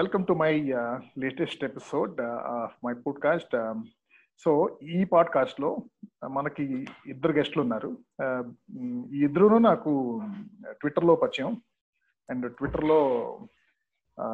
Welcome 0.00 0.26
to 0.26 0.32
my 0.32 0.74
latest 1.18 1.64
episode 1.64 2.20
of 2.20 2.86
my 2.86 2.94
podcast 2.94 3.74
so 4.38 4.78
ఈ 4.82 5.04
పాడ్కాస్ట్లో 5.04 5.76
uh, 6.04 6.32
మనకి 6.32 6.86
ఇద్దరు 7.06 7.32
గెస్ట్లు 7.32 7.62
ఉన్నారు. 7.62 7.98
Uh, 8.22 8.54
ఈ 9.14 9.24
ఇద్దరును 9.24 9.58
నాకు 9.58 10.22
ట్విట్టర్లో 10.70 11.14
పరిచయం. 11.14 11.62
అండ్ 12.30 12.56
ట్విట్టర్లో 12.56 13.38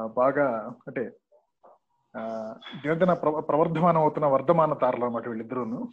బాగా 0.07 0.75
అంటే 0.87 1.01
uh, 2.17 2.53
దినదిన 2.83 3.13
ప్ర- 3.13 3.41
ప్రవర్ధమానం 3.41 4.01
అవుతున్న 4.01 4.27
వర్ధమాన 4.27 4.75
తారలు 4.75 5.05
అన్నమాట 5.05 5.29
వీళ్ళిద్దరును. 5.29 5.89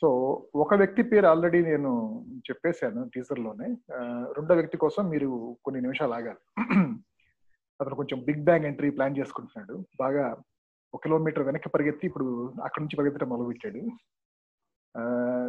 సో 0.00 0.08
ఒక 0.54 0.74
వ్యక్తి 0.74 1.02
పేరు 1.02 1.26
ఆల్రెడీ 1.26 1.62
నేను 1.62 2.24
చెప్పేశాను 2.38 3.10
టీజర్లోనే. 3.14 3.66
రెండో 4.32 4.54
వ్యక్తి 4.54 4.76
కోసం 4.76 5.08
మీరు 5.08 5.56
కొన్ని 5.64 5.82
నిమిషాలు 5.82 6.14
ఆగాలి. 6.14 6.94
అతను 7.80 7.96
కొంచెం 7.96 8.18
బిగ్ 8.20 8.44
బ్యాంగ్ 8.44 8.66
ఎంట్రీ 8.66 8.90
ప్లాన్ 8.90 9.18
చేసుకుంటున్నాడు. 9.18 9.74
బాగా 9.98 10.24
ఒక 10.94 11.02
కిలోమీటర్ 11.02 11.44
వెనక్కి 11.44 11.68
పరిగెత్తి 11.68 12.06
ఇప్పుడు 12.06 12.26
అక్కడి 12.64 12.82
నుంచి 12.82 12.96
పరిగెత్తడం 12.96 13.28
మొదలుపెట్టాడు. 13.28 13.82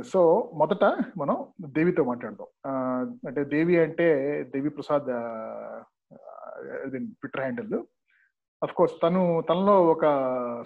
సో 0.03 0.19
మొదట 0.55 0.83
మనం 1.17 1.37
దేవితో 1.69 2.03
మాట్లాడదాం. 2.03 2.49
ఆ, 2.65 2.71
అంటే 3.27 3.43
దేవి 3.43 3.79
అంటే 3.79 4.07
Devi 4.43 4.69
Prasad 4.69 5.07
Twitter 7.13 7.41
handle 7.41 7.73
of 8.61 8.73
course 8.73 8.95
తను 9.03 9.43
తనలో 9.49 9.87
ఒక 9.87 10.05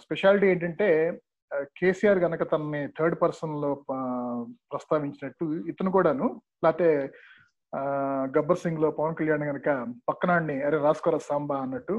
స్పెషాలిటీ 0.04 0.48
ఏంటంటే 0.48 0.90
కేసీఆర్ 1.78 2.20
గనక 2.20 2.52
తనని 2.52 2.88
థర్డ్ 3.00 3.22
పర్సన్లో 3.22 3.70
ప్రస్తావించినట్టు 4.72 5.46
ఇతను 5.68 5.92
కూడాను 5.92 6.28
లేకపోతే 6.64 6.90
గబ్బర్ 8.36 8.60
సింగ్లో 8.60 8.90
పవన్ 8.98 9.16
కళ్యాణ్ 9.18 9.46
గనక 9.50 9.70
పక్కనాడిని 10.08 10.56
అరే 10.64 10.78
రాసుకోరా 10.80 11.20
సాంబా 11.26 11.56
అన్నట్టు 11.64 11.96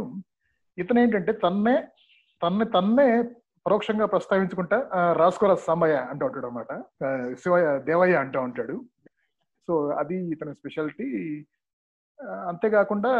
ఇతను 0.78 1.00
ఏంటంటే 1.00 1.33
తన్నే 1.42 1.77
తన్నే 2.42 2.66
తన్నే 2.74 3.08
పరోక్షంగా 3.66 4.06
ప్రస్తావించుకుంటా 4.06 4.77
ఆ, 4.92 5.00
రాసుకోరా 5.12 5.55
సాంబయ్య 5.64 5.96
అంటూ 6.10 6.24
ఉంటాడు 6.28 6.46
అనమాట 6.46 6.72
శివయ్య 7.41 7.68
దేవయ్య 7.86 8.16
అంటూ 8.16 8.38
ఉంటాడు. 8.41 8.77
సో 9.68 9.72
అది 10.00 10.16
ఇతని 10.34 10.52
స్పెషాలిటీ. 10.55 11.06
అంతేకాకుండా 12.46 13.12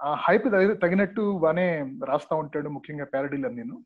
ఆ 0.00 0.10
హైప్ 0.24 0.46
తగినట్టు 0.82 1.22
బానే 1.38 1.66
రాస్తా 2.08 2.34
ఉంటాడు 2.42 2.68
ముఖ్యంగా 2.76 3.06
ప్యారడీలు 3.12 3.50
నేను. 3.58 3.76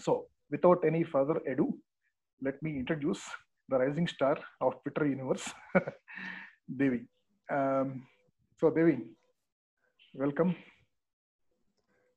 So 0.00 0.12
without 0.52 0.86
any 0.86 1.02
further 1.12 1.40
ado 1.46 1.66
let 2.42 2.60
me 2.64 2.72
introduce 2.80 3.24
the 3.68 3.80
rising 3.82 4.12
star 4.14 4.40
of 4.62 4.76
Twitter 4.76 5.08
universe 5.08 5.48
Devi 6.70 7.00
so 8.60 8.70
Devi 8.70 8.96
welcome 10.14 10.52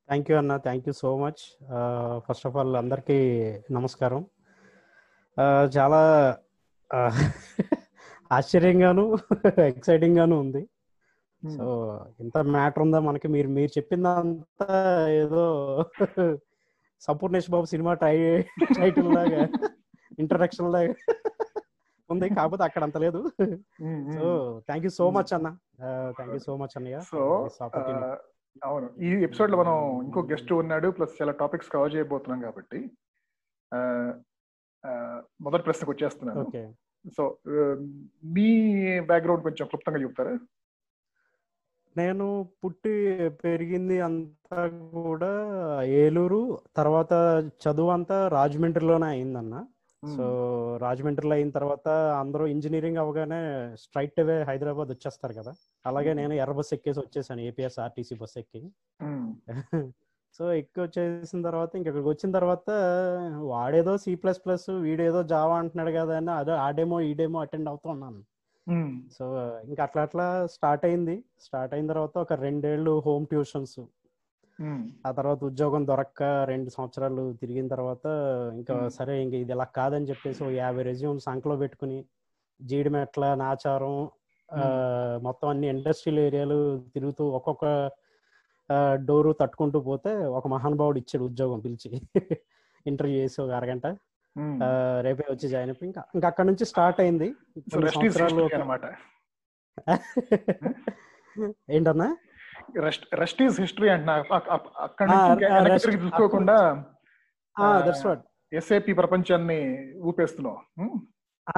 thank 0.10 0.32
you 0.32 0.38
అన్న 0.38 0.58
thank 0.58 0.88
you 0.88 0.94
so 0.94 1.18
much 1.18 1.42
first 2.18 2.48
of 2.48 2.56
all 2.56 2.76
అందరికీ 2.76 3.18
నమస్కారం. 3.72 4.26
Uh, 5.38 5.66
చాలా 5.78 6.02
uh, 6.92 7.12
ఆశ్చర్యంగాను 8.32 9.18
ఎక్సైటింగ్ 9.68 10.18
గాను 10.18 10.40
ఉంది. 10.40 10.62
సో 11.44 11.66
ఇంత 12.20 12.38
matter 12.38 12.84
ఉందా 12.84 13.00
మనకి? 13.00 13.28
మీరు 13.28 13.50
మీరు 13.50 13.72
చెప్పిందంతా 13.78 14.68
ఏదో 15.10 15.44
సంపూర్ణేష్ 17.02 17.52
బాబు 17.52 17.66
సినిమా 17.66 17.94
టై 17.94 18.42
టైటిల్ 18.78 19.16
లాగా 19.16 19.50
ఇంట్రడక్షన్ 20.20 20.74
లాగా. 20.74 20.96
ఉంది 22.12 22.30
కాకపోతే 22.40 22.64
అక్కడ 22.64 22.84
అంత 22.84 22.98
లేదు. 22.98 23.20
So 24.18 24.28
thank 24.68 24.86
you 24.86 24.90
so 24.90 25.12
much 25.12 25.34
అన్న. 25.34 25.50
థ్యాంక్ 26.18 26.34
యూ 26.34 26.40
సో 26.40 26.58
మచ్ 26.58 26.76
అన్నయ్య. 26.78 27.00
So 27.12 27.22
opportunity. 27.62 28.18
అవును. 28.64 28.88
ఈ 29.02 29.10
ఎపిసోడ్లో 29.24 29.58
మనం 29.58 29.76
ఇంకో 30.04 30.22
గెస్ట్ 30.22 30.52
ఉన్నాడు 30.52 30.88
ప్లస్ 30.88 31.18
చాలా 31.22 31.32
టాపిక్స్ 31.32 31.70
కవర్ 31.70 31.96
చేయబోతున్నాం 31.96 32.42
కాబట్టి 32.42 32.80
మొదటి 35.42 35.64
ప్రశ్నకు 35.64 35.92
వచ్చేస్తున్నాను. 35.92 36.42
ఓకే 36.42 36.64
సో 37.18 37.24
మీ 38.26 38.48
బ్యాక్గ్రౌండ్ 39.02 39.44
కొంచెం 39.44 39.68
క్లుప్తంగా 39.68 40.02
చెప్తారా? 40.02 40.34
నేను 41.98 42.50
పుట్టి 42.64 42.94
పెరిగింది 43.30 44.02
అంతా 44.02 44.68
కూడా 44.68 45.32
ఏలూరు 45.84 46.42
తర్వాత 46.76 47.14
చదువు 47.64 47.90
అంతా 47.90 48.28
రాజమండ్రిలోనే 48.28 49.08
అయిందన్న. 49.08 49.56
సో 50.04 50.26
రాజమండ్రిలో 50.82 51.34
అయిన 51.36 51.50
తర్వాత 51.50 51.88
అందరూ 52.22 52.44
ఇంజనీరింగ్ 52.48 53.00
అవగానే 53.04 53.40
స్ట్రైట్ 53.76 54.20
అవే 54.20 54.38
హైదరాబాద్ 54.50 54.92
వచ్చేస్తారు 54.94 55.34
కదా 55.34 55.52
అలాగే 55.86 56.12
నేను 56.14 56.34
ఎర్ర 56.34 56.54
బస్ 56.60 56.72
ఎక్కేసి 56.74 57.00
వచ్చేసాను 57.00 57.42
ఏపీఎస్ 57.42 57.80
ఆర్టీసీ 57.80 58.16
బస్ 58.16 58.38
ఎక్కి. 58.38 58.62
సో 60.40 60.44
ఎక్కి 60.54 60.80
వచ్చేసిన 60.82 61.40
తర్వాత 61.42 61.72
ఇంక 61.76 61.88
ఇక్కడికి 61.88 62.10
వచ్చిన 62.10 62.30
తర్వాత 62.32 62.70
వాడేదో 63.52 63.94
సి 63.98 64.12
ప్లస్ 64.16 64.42
ప్లస్ 64.44 64.68
వీడేదో 64.84 65.22
జావా 65.24 65.56
అంటున్నాడు 65.62 65.92
కదా 65.92 66.16
అని 66.18 66.32
అదే 66.32 66.56
ఆడేమో 66.66 66.98
ఈడేమో 67.02 67.38
అటెండ్ 67.42 67.70
అవుతూ 67.70 67.88
ఉన్నాను. 67.90 68.20
సో 69.18 69.26
ఇంకా 69.70 69.82
అట్లా 69.88 70.02
అట్లా 70.02 70.26
స్టార్ట్ 70.56 70.84
అయింది 70.86 71.16
స్టార్ట్ 71.40 71.74
అయిన 71.74 71.88
తర్వాత 71.88 72.16
ఒక 72.26 72.34
రెండేళ్ళు 72.46 72.94
హోమ్ 73.08 73.26
ట్యూషన్స్. 73.28 73.80
ఆ 75.08 75.12
తర్వాత 75.12 75.40
ఉద్యోగం 75.44 75.88
దొరక్క 75.88 76.24
రెండు 76.52 76.70
సంవత్సరాలు 76.70 77.34
తిరిగిన 77.42 77.68
తర్వాత 77.68 78.06
ఇంకా. 78.56 78.76
సరే 78.98 79.14
ఇంక 79.24 79.34
ఇది 79.34 79.54
ఇలా 79.56 79.68
కాదని 79.78 80.10
చెప్పేసి 80.10 80.44
ఓ 80.44 80.50
యాభై 80.50 80.84
రెజ్యూమ్ 80.84 81.20
సంకలో 81.20 81.56
పెట్టుకుని 81.56 82.00
జీడిమెట్ల 82.60 83.34
నాచారం 83.34 83.96
మొత్తం 85.24 85.48
అన్ని 85.50 85.68
ఇండస్ట్రియల్ 85.68 86.20
ఏరియాలు 86.20 86.60
తిరుగుతూ 86.94 87.24
ఒక్కొక్క 87.30 87.66
డోరు 89.06 89.32
తట్టుకుంటూ 89.42 89.80
పోతే 89.80 90.12
ఒక 90.38 90.48
మహానుభావుడు 90.48 90.98
ఇచ్చాడు 90.98 91.24
ఉద్యోగం 91.24 91.60
పిలిచి. 91.60 91.90
ఇంటర్వ్యూ 92.86 93.18
చేసి 93.20 93.42
ఒక 93.42 93.50
అరగంట. 93.50 93.88
రేపే 95.02 95.26
వచ్చి 95.30 95.48
జాయిన్ 95.50 95.70
అయిపోయి 95.72 95.88
ఇంకా 95.90 96.04
ఇంకా 96.16 96.28
అక్కడ 96.28 96.46
నుంచి 96.46 96.66
స్టార్ట్ 96.66 97.00
అయింది. 97.02 97.30
సంవత్సరాలు 97.96 98.44
ఏంటన్నా? 101.70 102.08
రెస్ట్ 102.78 103.16
రెస్ట్ 103.16 103.42
ఈస్ 103.42 103.62
హిస్టరీ 103.62 103.90
అంటున్నా. 103.90 104.14
అక్- 104.14 104.50
అక్- 104.50 104.70
అక్కడి 104.78 105.12
నుంచి 105.12 105.36
తిరిగి 105.80 106.06
చూసుకోకుండా 106.06 106.84
ఎస్ఏపి 108.54 108.94
ప్రపంచాన్ని 108.94 109.90
ఊపేస్తున్నావు. 110.00 110.84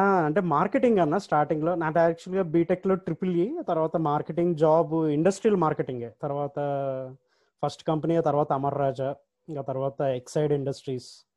అంటే 0.01 0.41
మార్కెటింగ్ 0.41 0.99
అన్న 0.99 1.17
స్టార్టింగ్లో. 1.17 1.75
నాకు 1.75 1.99
యాక్చువల్గా 1.99 2.44
బీటెక్లో 2.44 2.95
ట్రిపుల్ 2.95 3.35
ఈ 3.35 3.61
తర్వాత 3.67 3.97
మార్కెటింగ్ 3.97 4.55
జాబ్ 4.55 4.94
ఇండస్ట్రియల్ 4.94 5.59
మార్కెటింగ్. 5.59 6.11
తర్వాత 6.22 6.55
ఫస్ట్ 7.66 7.83
కంపెనీ 7.83 8.22
తర్వాత 8.22 8.53
అమర్ 8.53 8.78
రాజా 8.78 9.16
ఇంకా 9.49 9.61
తర్వాత 9.61 10.01
ఎక్సైడ్ 10.01 10.53
ఇండస్ట్రీస్ 10.53 11.28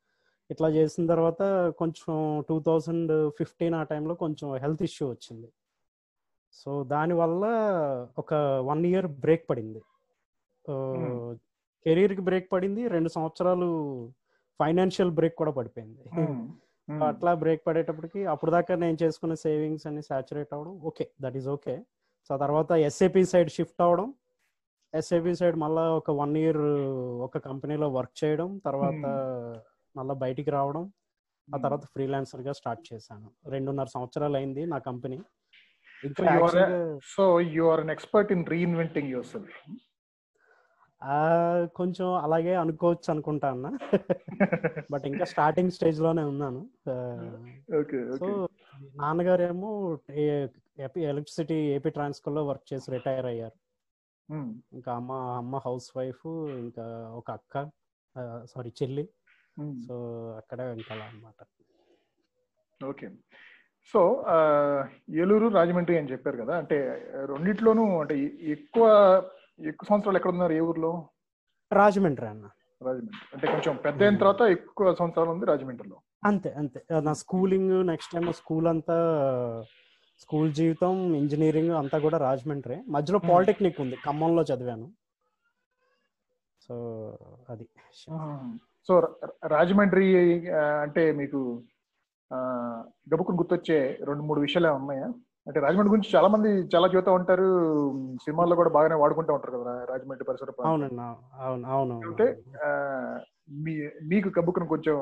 ఇట్లా 0.51 0.69
చేసిన 0.69 1.07
తర్వాత 1.07 1.69
కొంచెం 1.77 2.43
టూ 2.49 2.59
థౌజండ్ 2.59 3.31
ఫిఫ్టీన్ 3.31 3.75
ఆ 3.75 3.83
టైంలో 3.83 4.15
కొంచెం 4.15 4.55
హెల్త్ 4.55 4.83
ఇష్యూ 4.83 5.09
వచ్చింది. 5.09 5.51
సో 6.61 6.71
దానివల్ల 6.83 7.43
ఒక 8.17 8.33
వన్ 8.69 8.83
ఇయర్ 8.85 9.07
బ్రేక్ 9.23 9.43
పడింది. 9.49 9.81
కెరీర్కి 11.85 12.21
బ్రేక్ 12.21 12.47
పడింది 12.51 12.83
రెండు 12.87 13.09
సంవత్సరాలు 13.09 13.67
ఫైనాన్షియల్ 14.59 15.11
బ్రేక్ 15.11 15.35
కూడా 15.35 15.51
పడిపోయింది. 15.51 16.03
అట్లా 17.09 17.31
బ్రేక్ 17.33 17.61
పడేటప్పటికి 17.67 18.21
అప్పుడు 18.25 18.51
దాకా 18.51 18.75
నేను 18.75 18.97
చేసుకున్న 19.03 19.33
సేవింగ్స్ 19.33 19.87
అన్ని 19.87 20.01
సాచురేట్ 20.01 20.51
అవ్వడం 20.53 20.73
okay 20.89 21.05
that 21.21 21.37
is 21.37 21.47
okay. 21.47 21.75
So 22.29 22.37
తర్వాత 22.37 22.71
ఎస్ఏపి 22.87 23.23
సైడ్ 23.25 23.49
షిఫ్ట్ 23.49 23.81
అవడం 23.81 24.07
ఎస్ఏపి 24.93 25.33
సైడ్ 25.35 25.55
మళ్ళా 25.55 25.83
ఒక 25.91 26.11
వన్ 26.11 26.35
ఇయర్ 26.37 26.61
ఒక 27.27 27.37
కంపెనీలో 27.47 27.87
వర్క్ 27.89 28.15
చేయడం 28.23 28.49
తర్వాత 28.57 29.03
మళ్ళీ 29.95 30.15
బయటికి 30.15 30.51
రావడం 30.51 30.83
ఆ 31.47 31.57
తర్వాత 31.57 31.85
ఫ్రీలాన్సర్గా 31.85 32.53
స్టార్ట్ 32.53 32.83
చేశాను. 32.93 33.27
రెండున్నర 33.49 33.85
సంవత్సరాలు 33.85 34.35
అయింది 34.37 34.65
నా 34.65 34.77
కంపెనీ. 34.77 35.17
So 37.17 37.39
you 37.39 37.69
a- 41.03 41.65
కొంచెం 41.65 42.13
అలాగే 42.13 42.55
అనుకోవచ్చు 42.55 43.11
అనుకుంటా 43.11 43.51
అన్న. 43.51 43.77
బట్ 44.91 45.05
ఇంకా 45.05 45.25
స్టార్టింగ్ 45.25 45.71
స్టేజ్లోనే 45.71 46.23
ఉన్నాను. 46.23 46.69
సో 48.17 48.49
నాన్నగారు 48.95 49.41
ఏమో 49.41 49.99
ఎలక్ట్రిసిటీ 50.97 51.53
ఏపీ 51.53 51.89
ట్రాన్స్కో 51.89 52.31
లో 52.31 52.45
వర్క్ 52.45 52.73
చేసి 52.73 52.91
రిటైర్ 52.91 53.25
అయ్యారు. 53.25 53.53
ఇంకా 54.73 54.95
అమ్మ 54.95 55.11
అమ్మ 55.11 55.57
హౌస్ 55.65 55.91
వైఫ్ 55.97 56.27
ఇంకా 56.49 57.11
ఒక 57.15 57.31
అక్క 57.31 57.69
సారీ 58.45 58.73
చెల్లి. 58.83 59.09
సో 59.87 60.27
అక్కడ 60.37 60.59
ఇంకా 60.59 60.95
అలా 60.95 61.05
అనమాట 61.05 61.45
ఓకే. 62.85 63.09
సో 63.93 64.25
ఏలూరు 65.09 65.47
రాజమండ్రి 65.47 65.97
అని 65.97 66.11
చెప్పారు 66.11 66.37
కదా 66.37 66.57
అంటే 66.57 67.07
రెండిట్లోనూ 67.25 67.99
అంటే 68.01 68.31
ఎక్కువ 68.41 68.87
ఎక్కువ 69.59 69.87
సంవత్సరాలు 69.89 70.17
ఎక్కడ 70.17 70.31
ఉన్నారు 70.31 70.53
ఏ 70.53 70.59
ఊర్లో? 70.59 71.07
రాజమండ్రి 71.73 72.27
అన్న. 72.27 72.49
రాజమండ్రి. 72.85 73.17
అంటే 73.33 73.47
కొంచెం 73.47 73.75
పెద్ద 73.75 74.03
అయిన 74.03 74.17
తర్వాత 74.17 74.41
ఎక్కువ 74.41 74.93
సంవత్సరాలు 74.93 75.29
ఉంది 75.29 75.45
రాజమండ్రిలో. 75.45 75.97
అంతే 76.23 76.53
అంతే. 76.53 76.83
నా 76.99 77.13
స్కూలింగ్ 77.13 77.87
నెక్స్ట్ 77.87 78.13
టైం 78.13 78.31
స్కూల్ 78.31 78.67
అంతా 78.67 78.95
స్కూల్ 80.19 80.53
జీవితం 80.53 81.15
ఇంజనీరింగ్ 81.15 81.71
అంతా 81.71 81.99
కూడా 81.99 82.17
రాజమండ్రి. 82.17 82.83
మధ్యలో. 82.89 83.19
పాలిటెక్నిక్ 83.19 83.81
ఉంది 83.81 83.97
ఖమ్మంలో 84.05 84.43
చదివాను. 84.43 84.91
సో 86.61 86.75
అది. 87.49 87.69
సో 88.87 89.17
రాజమండ్రి 89.47 90.05
అంటే 90.55 91.11
మీకు 91.11 91.61
ఆ, 92.31 92.37
గబుక్కుని 93.11 93.39
గుర్తొచ్చే 93.39 93.77
రెండు 94.07 94.23
మూడు 94.27 94.39
విషయాలు 94.45 94.69
ఉన్నాయా 94.79 95.07
అంటే 95.47 95.59
రాజమండ్రి 95.63 95.91
గురించి 95.91 96.11
చాలా 96.13 96.27
మంది 96.33 96.51
చాలా 96.71 96.87
చెబుతూ 96.93 97.11
ఉంటారు 97.17 97.47
సినిమాల్లో 98.23 98.55
కూడా 98.59 98.71
బాగానే 98.75 98.95
వాడుకుంటూ 99.01 99.31
ఉంటారు 99.35 99.53
కదా 99.57 99.73
రాజమండ్రి 99.89 100.25
పరిసర 100.29 100.53
అవును 100.67 100.87
అవును 101.71 101.95
అంటే 102.05 102.27
మీ 103.57 103.73
మీకు 104.09 104.29
గబుక్కుని 104.37 104.67
కొంచెం 104.71 104.95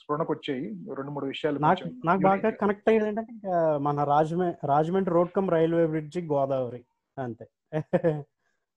స్ఫురణకు 0.00 0.32
వచ్చాయి 0.34 0.64
రెండు 0.98 1.12
మూడు 1.14 1.26
విషయాలు 1.32 1.58
నాకు 1.64 1.88
నాకు 2.08 2.22
బాగా. 2.22 2.50
కనెక్ట్ 2.62 2.88
అయ్యేది 2.88 3.08
ఏంటంటే 3.10 3.34
మన 3.80 4.04
రాజమే 4.10 4.48
Rajahmundry 4.70 5.14
road 5.16 5.32
cum 5.34 5.50
railway 5.54 5.84
bridge 5.92 6.22
Godavari 6.30 6.82
అంతే 7.18 7.46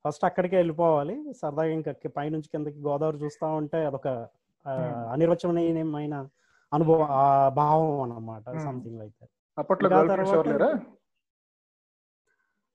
ఫస్ట్ 0.06 0.26
అక్కడికే 0.28 0.56
వెళ్ళిపోవాలి 0.58 1.14
సరదాగా 1.38 1.72
ఇంకా 1.76 1.92
పైనుంచి 2.16 2.50
కిందకి 2.52 2.80
గోదావరి 2.86 3.18
చూస్తా 3.24 3.46
ఉంటే 3.60 3.80
అదొక 3.88 4.08
ఆ. 4.66 4.74
అనిర్వచనీయమైన 5.14 6.16
అనుభవం 6.76 7.08
భావం 7.56 8.02
అన్నమాట 8.02 8.46
Hmm. 8.50 8.64
సంథింగ్ 8.66 9.00
లైక్ 9.00 9.14
దట్ 9.22 9.32
అప్పట్లో 9.58 9.90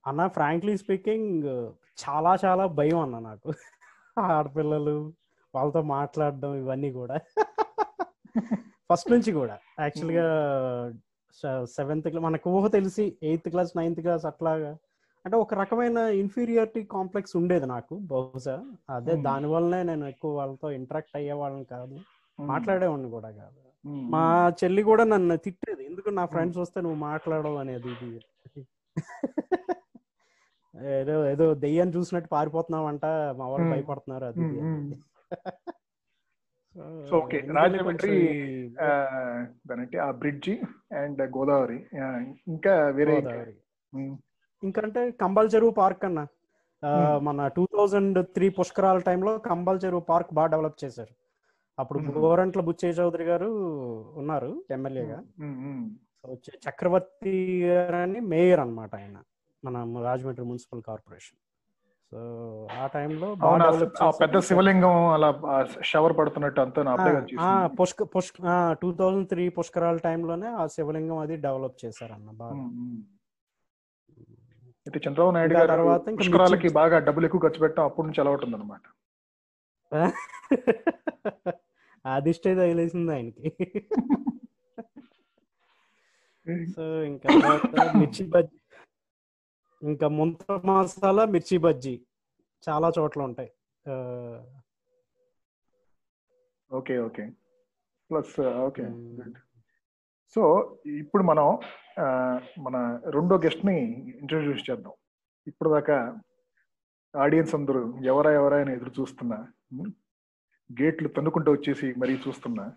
అన్న 0.04 0.26
ఫ్రాంక్లీ 0.26 0.76
స్పీకింగ్ 0.76 1.46
చాలా 2.02 2.36
చాలా 2.44 2.66
భయం 2.66 2.98
అన్న 2.98 3.18
నాకు. 3.18 3.48
ఆడపిల్లలు 4.16 4.96
వాళ్ళతో 5.54 5.82
మాట్లాడడం 5.82 6.54
ఇవన్నీ 6.54 6.92
కూడా. 6.92 7.16
ఫస్ట్ 8.90 9.10
నుంచి 9.10 9.32
కూడా. 9.32 9.56
యాక్చువల్గా 9.80 10.26
సెవెంత్ 11.76 12.08
క్లాస్ 12.08 12.24
మనకు 12.24 12.50
ఊహ 12.50 12.66
తెలిసి 12.68 13.16
ఎయిత్ 13.22 13.48
క్లాస్ 13.48 13.76
నైన్త్ 13.76 14.00
క్లాస్ 14.00 14.24
అట్లాగా. 14.26 14.70
అంటే 15.24 15.36
ఒక 15.36 15.54
రకమైన 15.54 15.98
ఇన్ఫీరియారిటీ 15.98 16.84
కాంప్లెక్స్ 16.84 17.36
ఉండేది 17.36 17.66
నాకు 17.66 17.94
బహుశా. 18.12 18.56
అదే 18.90 19.12
Hmm. 19.12 19.22
దాని 19.22 19.46
వల్లనే 19.46 19.82
నేను 19.82 20.06
ఎక్కువ 20.06 20.32
వాళ్ళతో 20.34 20.70
ఇంటరాక్ట్ 20.70 21.16
అయ్యే 21.16 21.32
వాళ్ళని 21.32 21.64
కాదు 21.64 21.98
మాట్లాడేవాడిని 22.38 23.10
కూడా 23.10 23.30
కాదు. 23.30 23.58
మా. 24.12 24.24
చెల్లి 24.60 24.82
కూడా 24.82 25.04
నన్ను 25.04 25.36
తిట్టేది. 25.36 25.82
ఎందుకు 25.90 26.08
నా 26.10 26.24
ఫ్రెండ్స్ 26.26 26.58
వస్తే 26.58 26.78
నువ్వు 26.80 26.98
మాట్లాడవు 27.08 27.56
అనేది 27.56 27.90
ఇది. 27.94 28.10
ఏదో 30.98 31.14
ఏదో 31.26 31.46
దెయ్యాన్ని 31.64 31.94
చూసినట్టు 31.96 32.28
పారిపోతున్నావంట 32.28 33.06
మా 33.38 33.46
వాళ్ళు. 33.52 33.68
భయపడుతున్నారు 33.74 34.24
అది 34.24 34.40
ఓకే. 37.18 37.38
రాజమండ్రి 37.56 38.16
దానంటే 39.68 39.98
ఆ 39.98 40.10
బ్రిడ్జి 40.20 40.52
అండ్ 40.92 41.22
గోదావరి. 41.36 41.78
ఇంకా 42.48 42.74
వేరే 42.98 43.14
ఇంకా? 43.18 43.38
ఇంకంటే 44.62 45.00
కంబల్ 45.22 45.50
చెరువు 45.54 45.70
పార్క్ 45.70 46.04
అన్న. 46.04 46.20
మన 47.22 47.46
టూ 47.56 47.64
థౌజండ్ 47.72 48.18
త్రీ 48.26 48.46
పుష్కరాల 48.48 48.98
టైంలో 49.08 49.32
కంబల్ 49.48 49.80
చెరువు 49.84 50.04
పార్క్ 50.10 50.30
బాగా 50.34 50.46
డెవలప్ 50.46 50.78
చేశారు. 50.84 51.12
అప్పుడు. 51.80 51.98
గోరంట్ల 52.24 52.62
బుచ్చయ్య 52.68 52.96
చౌదరి 52.98 53.24
గారు 53.30 53.50
ఉన్నారు 54.22 54.50
ఎమ్మెల్యేగా. 54.76 55.18
వచ్చే 56.24 56.52
చక్రవర్తి 56.66 57.34
గారు 57.64 57.98
అని 58.04 58.20
మేయర్ 58.32 58.60
అన్నమాట 58.64 58.92
ఆయన 59.00 59.16
మన 59.62 59.76
రాజమండ్రి 60.08 60.44
మున్సిపల్ 60.50 60.82
కార్పొరేషన్. 60.88 61.38
సో 62.12 62.20
ఆ 62.80 62.84
టైంలో 62.94 63.26
పెద్ద 64.22 64.36
శివలింగం 64.46 64.94
అలా 65.14 65.28
షవర్ 65.90 66.14
పడుతున్నట్టు 66.18 66.60
అంతా. 66.64 66.80
పుష్క 67.80 68.02
పుష్క 68.14 68.36
టూ 68.82 68.88
థౌజండ్ 69.00 69.28
త్రీ 69.32 69.44
పుష్కరాల 69.58 69.98
టైంలోనే 70.06 70.48
ఆ 70.60 70.64
శివలింగం 70.76 71.18
అది 71.24 71.36
డెవలప్ 71.46 71.76
చేశారన్న 71.84 72.30
బాగా. 72.42 72.62
అయితే 74.86 74.98
చంద్రబాబు 75.06 75.34
నాయుడు 75.36 75.54
గారు 75.54 75.70
తర్వాత 75.74 76.04
పుష్కరాలకి 76.20 76.68
బాగా 76.80 76.98
డబ్బులు 77.08 77.26
ఎక్కువ 77.28 77.42
ఖర్చు 77.46 77.62
పెట్టడం 77.64 77.84
అప్పటి 77.88 78.06
నుంచి 78.08 78.22
అలవాటు 78.22 78.46
ఉందన్నమాట. 78.48 78.84
అదిష్టే 82.04 82.54
తగిలేసింది 82.54 83.12
ఆయనకి. 83.12 83.44
సో 86.76 87.02
ఇంకా 87.02 87.28
మిర్చి 87.98 88.24
బజ్జీ. 88.26 88.56
ఇంకా 89.82 90.08
ముంత 90.08 90.52
మసాలా 90.66 91.24
మిర్చి 91.24 91.58
బజ్జీ 91.58 91.92
చాలా 92.64 92.92
చోట్ల 92.98 93.22
ఉంటాయి. 93.22 93.50
Okay 96.70 96.98
okay. 96.98 97.24
Plus 98.10 98.40
okay. 98.40 98.84
So 100.36 100.42
ఇప్పుడు 100.98 101.22
మనం 101.22 101.46
మన 102.58 102.76
రెండో 103.06 103.38
గెస్ట్ని 103.38 103.76
ఇంట్రడ్యూస్ 104.18 104.70
చేద్దాం. 104.70 104.94
ఇప్పుడు 105.46 105.70
దాకా 105.70 105.96
ఆడియన్స్ 107.14 107.54
అందరూ 107.54 107.82
ఎవరా 108.04 108.32
ఎవరా 108.32 108.56
అని 108.56 108.72
ఎదురు 108.72 108.92
చూస్తున్నా 109.00 109.38
గేట్లు 110.72 111.08
తన్నుకుంటూ 111.08 111.52
వచ్చేసి 111.52 111.94
మరీ 111.98 112.18
చూస్తున్న. 112.28 112.72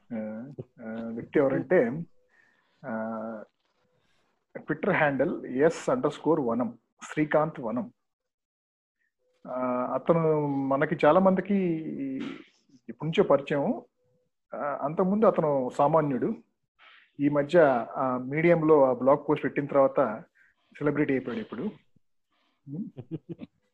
వ్యక్తి 1.07 1.39
ఎవరంటే 1.39 1.89
Twitter 4.57 4.95
handle 4.95 5.45
S 5.45 5.89
underscore 6.13 6.39
Vanam 6.39 6.77
Srikanth 7.11 7.59
Vanam. 7.59 7.91
ఆ, 9.47 9.91
అతను 9.93 10.47
మనకి 10.47 10.97
చాలా 11.05 11.19
మందికి 11.19 11.55
ఇప్పటి 12.89 13.05
నుంచో 13.05 13.23
పరిచయం. 13.23 13.81
అంతకుముందు 14.81 15.25
అతను 15.25 15.69
సామాన్యుడు. 15.69 16.33
ఈ 17.19 17.29
మధ్య 17.29 17.87
ఆ 17.97 18.17
మీడియంలో 18.17 18.85
ఆ 18.85 18.93
బ్లాగ్ 18.93 19.29
పోస్ట్ 19.29 19.43
పెట్టిన 19.43 19.65
తర్వాత 19.65 20.23
సెలబ్రిటీ 20.77 21.13
అయిపోయాడు 21.13 21.41
ఇప్పుడు. 21.41 21.69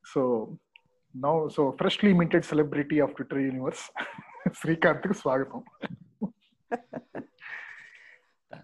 So 0.06 0.52
now 1.16 1.48
so 1.56 1.72
freshly 1.72 2.14
minted 2.14 2.46
celebrity 2.46 3.00
of 3.00 3.14
Twitter 3.14 3.40
universe 3.40 3.84
శ్రీకాంత్కు 4.56 5.14
స్వాగతం. 5.14 5.62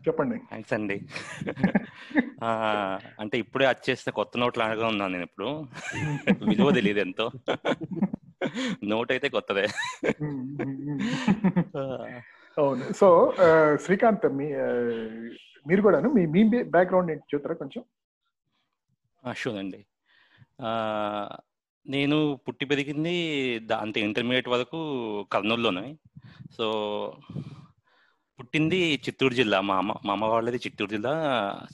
చెప్పండి. 0.07 0.38
థ్యాంక్స్ 0.38 0.74
అండి. 0.74 0.97
అంటే 3.19 3.38
ఇప్పుడే 3.38 3.67
వచ్చేస్తే 3.67 4.12
కొత్త 4.12 4.38
నోట్ 4.38 4.58
లాగా 4.58 4.88
ఉన్నాను 4.88 5.12
నేను 5.12 5.24
ఇప్పుడు. 5.24 5.48
విలువ 6.46 6.72
తెలియదు 6.72 7.00
ఎంతో. 7.00 7.31
నోట్ 8.84 9.12
అయితే 9.12 9.29
కొత్తదే 9.29 9.65
అవును. 12.58 12.93
సో 12.93 13.08
శ్రీకాంత్ 13.81 14.27
మీ 14.34 14.48
మీరు 15.67 15.81
కూడాను 15.81 16.10
మీ 16.10 16.25
మీ 16.25 16.63
బ్యాక్గ్రౌండ్ 16.63 17.12
ఏంటి 17.12 17.36
చెప్తారా 17.36 17.55
కొంచెం? 17.55 17.84
షూర్ 19.34 19.58
అండి 19.58 19.81
నేను 21.88 22.39
పుట్టి 22.48 22.65
పెరిగింది 22.65 23.60
దా- 23.60 23.80
అంతే 23.80 24.01
ఇంటర్మీడియట్ 24.01 24.48
వరకు 24.48 25.24
కర్నూలులోనే. 25.32 25.96
సో 26.58 27.18
పుట్టింది 28.39 29.01
చిత్తూరు 29.08 29.34
జిల్లా. 29.34 29.62
మా 29.62 29.77
అమ్మ 29.77 29.94
మా 30.06 30.13
అమ్మ 30.13 30.25
వాళ్ళది 30.25 30.58
చిత్తూరు 30.58 30.89
జిల్లా. 30.89 31.13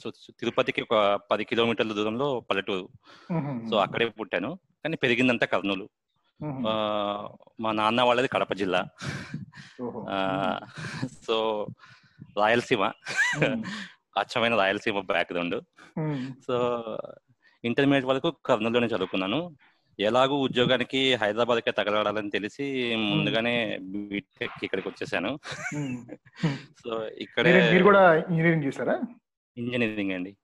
సో 0.04 0.10
తిరుపతికి 0.10 0.82
ఒక 0.82 1.20
పది 1.30 1.44
కిలోమీటర్ల 1.44 1.92
దూరంలో 1.92 2.40
పల్లెటూరు. 2.40 2.88
సో 3.70 3.76
అక్కడే 3.76 4.08
పుట్టాను. 4.08 4.58
కానీ 4.84 4.96
పెరిగిందంతా 4.96 5.46
కర్నూలు. 5.46 5.88
మా 7.60 7.72
నాన్న 7.72 8.02
వాళ్ళది 8.02 8.28
కడప 8.28 8.52
జిల్లా. 8.52 8.84
ఓహో. 9.82 10.06
సో 11.26 11.66
రాయలసీమ. 12.38 12.90
అచ్చమైన 14.18 14.54
రాయలసీమ 14.54 15.00
బ్యాక్గ్రౌండ్. 15.00 15.60
సో 16.46 16.84
ఇంటర్మీడియట్ 17.64 18.06
వరకు 18.06 18.36
కర్నూలులోనే 18.44 18.86
చదువుకున్నాను. 18.86 19.56
ఎలాగూ 20.00 20.36
ఉద్యోగానికి 20.36 21.14
హైదరాబాద్కే 21.14 21.70
తగలడాలని 21.70 22.30
తెలిసి 22.30 22.94
ముందుగానే 22.96 23.78
బీటెక్ 23.82 24.64
ఇక్కడికి 24.64 24.88
వచ్చేసాను. 24.88 25.38
సో 26.86 27.08
ఇక్కడే 27.08 27.72
మీరు 27.72 27.84
కూడా 27.84 28.16
ఇంజనీరింగ్ 28.16 28.64
చేశారా? 28.64 29.00
ఇంజనీరింగ్ 29.58 30.10
అండి. 30.10 30.36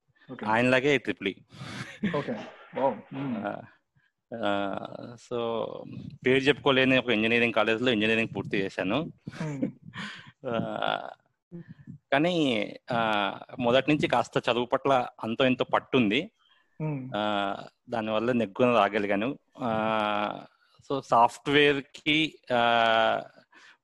ఆయనలాగే 0.46 0.98
ట్రిపుల్. 0.98 1.34
సో 5.20 5.38
పేరు 6.26 6.38
చెప్పుకోలేని 6.38 6.98
ఒక 6.98 7.10
ఇంజనీరింగ్ 7.10 7.52
కాలేజ్లో 7.52 7.92
ఇంజనీరింగ్ 7.92 8.36
పూర్తి 8.36 8.56
చేశాను. 8.56 9.12
కానీ 12.12 12.66
మొదటి 13.58 13.90
నుంచి 13.90 14.06
కాస్త 14.06 14.50
చదువు 14.50 14.64
పట్ల 14.64 15.06
అంతో 15.24 15.44
ఎంతో 15.44 15.64
పట్టుంది. 15.64 16.30
దానివల్ల 17.94 18.32
నెగ్గున 18.32 18.68
రాగలిగాను. 18.78 19.28
సో 20.88 20.94
సాఫ్ట్వేర్కి 21.12 22.18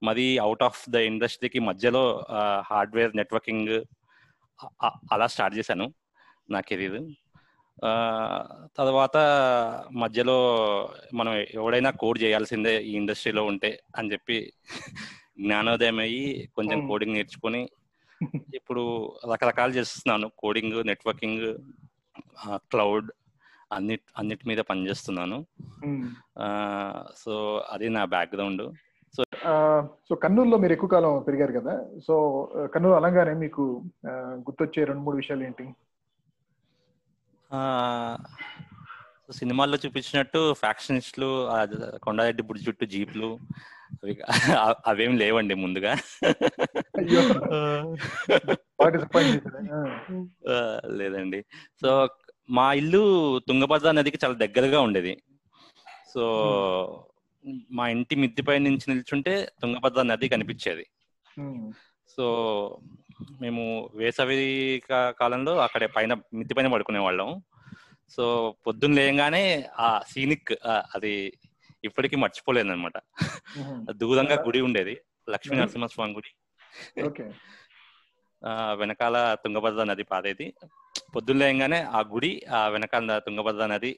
మరి 0.02 0.24
అవుట్ 0.38 0.62
ఆఫ్ 0.62 0.80
ద 0.94 0.96
ఇండస్ట్రీకి 1.10 1.58
మధ్యలో 1.68 2.04
హార్డ్వేర్ 2.70 3.12
నెట్వర్కింగ్ 3.16 3.74
అలా 5.14 5.26
స్టార్ట్ 5.34 5.58
చేశాను 5.58 5.86
నా 6.50 6.60
కెరీర్. 6.68 6.98
తర్వాత 8.78 9.16
మధ్యలో 10.02 10.36
మనం 11.14 11.32
ఎవడైనా 11.60 11.90
కోడ్ 12.02 12.18
చేయాల్సిందే 12.22 12.74
ఈ 12.88 12.92
ఇండస్ట్రీలో 13.00 13.44
ఉంటే 13.44 13.70
అని 13.96 14.10
చెప్పి 14.12 14.36
జ్ఞానోదయం 15.38 15.98
అయ్యి 15.98 16.26
కొంచెం. 16.56 16.80
కోడింగ్ 16.88 17.16
నేర్చుకొని 17.18 17.62
ఇప్పుడు 18.54 18.82
రకరకాలు 19.32 19.72
చేస్తున్నాను. 19.72 20.28
కోడింగ్ 20.38 20.78
నెట్వర్కింగ్ 20.90 21.46
క్లౌడ్ 22.54 23.10
అన్ని 23.72 23.98
అన్నిటి 24.18 24.48
మీద 24.48 24.58
పనిచేస్తున్నాను. 24.58 25.46
సో 27.16 27.64
అది 27.70 27.88
నా 27.88 28.04
బ్యాక్గ్రౌండ్. 28.04 28.72
సో 30.08 30.14
కర్నూలులో 30.14 30.56
మీరు 30.58 30.72
ఎక్కువ 30.72 30.88
కాలం 30.88 31.22
పెరిగారు 31.22 31.52
కదా? 31.52 31.86
సో 32.06 32.14
కర్నూలు 32.74 32.94
అనగానే 32.94 33.32
మీకు 33.32 33.82
గుర్తొచ్చే 34.08 34.84
రెండు 34.84 35.00
మూడు 35.00 35.16
విషయాలు 35.16 35.44
ఏంటి? 35.44 35.64
సినిమాల్లో 39.32 39.78
చూపించినట్టు 39.86 40.52
ఫ్యాక్షనిస్టులు 40.52 41.28
కొండారెడ్డి 41.98 42.42
బుడి 42.42 42.60
చుట్టూ 42.68 42.86
జీప్లు 42.86 43.38
అవి 43.94 44.18
అవేం 44.86 45.16
లేవండి 45.16 45.54
ముందుగా. 45.54 45.96
లేదండి. 50.86 51.44
సో 51.80 52.08
మా 52.50 52.72
ఇల్లు 52.72 53.02
తుంగభద్ర 53.38 53.90
నదికి 53.90 54.18
చాలా 54.24 54.34
దగ్గరగా 54.34 54.80
ఉండేది. 54.80 55.22
సో 56.14 57.06
మా 57.70 57.88
ఇంటి 57.88 58.14
మిద్దిపై 58.16 58.58
నుంచి 58.58 58.94
నిల్చుంటే 58.94 59.52
తుంగభద్ర 59.62 60.02
నది 60.02 60.28
కనిపించేది. 60.28 60.86
సో 62.16 62.24
మేము 63.40 63.90
వేసవి 63.94 64.82
కాలంలో 64.90 65.58
అక్కడే 65.58 65.86
పైన 65.86 66.14
మిద్ది 66.14 66.54
పైన 66.54 66.68
పడుకునే 66.72 66.98
వాళ్ళం. 66.98 67.42
సో 68.10 68.54
పొద్దున్న 68.66 68.94
లేయంగానే 68.94 69.68
ఆ 69.78 70.00
సీనిక్ 70.10 70.52
అది 70.66 71.32
ఇప్పటికీ 71.84 72.16
మర్చిపోలేను 72.16 72.72
అనమాట. 72.72 72.92
దూరంగా 73.90 74.42
గుడి 74.42 74.60
ఉండేది. 74.60 75.00
లక్ష్మీ 75.30 75.58
నరసింహస్వామి 75.58 76.12
గుడి. 76.12 76.30
వెనకాల 78.72 79.36
తుంగభద్ర 79.44 79.84
నది 79.84 80.02
పారేది. 80.02 80.54
పొద్దున్న 81.14 81.40
లేయంగానే 81.40 81.80
ఆ 81.96 82.00
గుడి 82.00 82.30
ఆ 82.56 82.60
వెనకాల 82.68 83.18
తుంగభద్ర 83.18 83.66
నది 83.66 83.90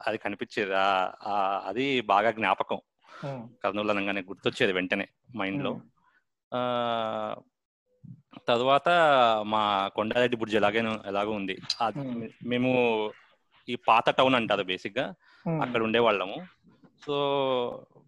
అది 0.00 0.18
కనిపించేది 0.18 0.72
అది 1.66 2.00
బాగా 2.00 2.30
జ్ఞాపకం. 2.30 2.78
కర్నూలు 3.62 3.90
అనగానే 3.90 4.20
గుర్తొచ్చేది 4.20 4.72
వెంటనే 4.72 5.06
మైండ్లో 5.36 5.72
తరువాత 8.48 8.88
మా 9.46 9.88
కొండారెడ్డి 9.88 10.36
బుర్జ్ 10.36 10.56
ఎలాగే 10.56 10.80
ఎలాగో 11.06 11.32
ఉంది. 11.32 11.54
మేము 12.46 12.70
ఈ 13.68 13.74
పాత 13.88 14.10
టౌన్ 14.10 14.34
అంటారు 14.34 14.62
బేసిక్గా. 14.62 15.06
అక్కడ 15.62 15.82
ఉండేవాళ్ళము 15.82 16.38
సో 17.06 17.14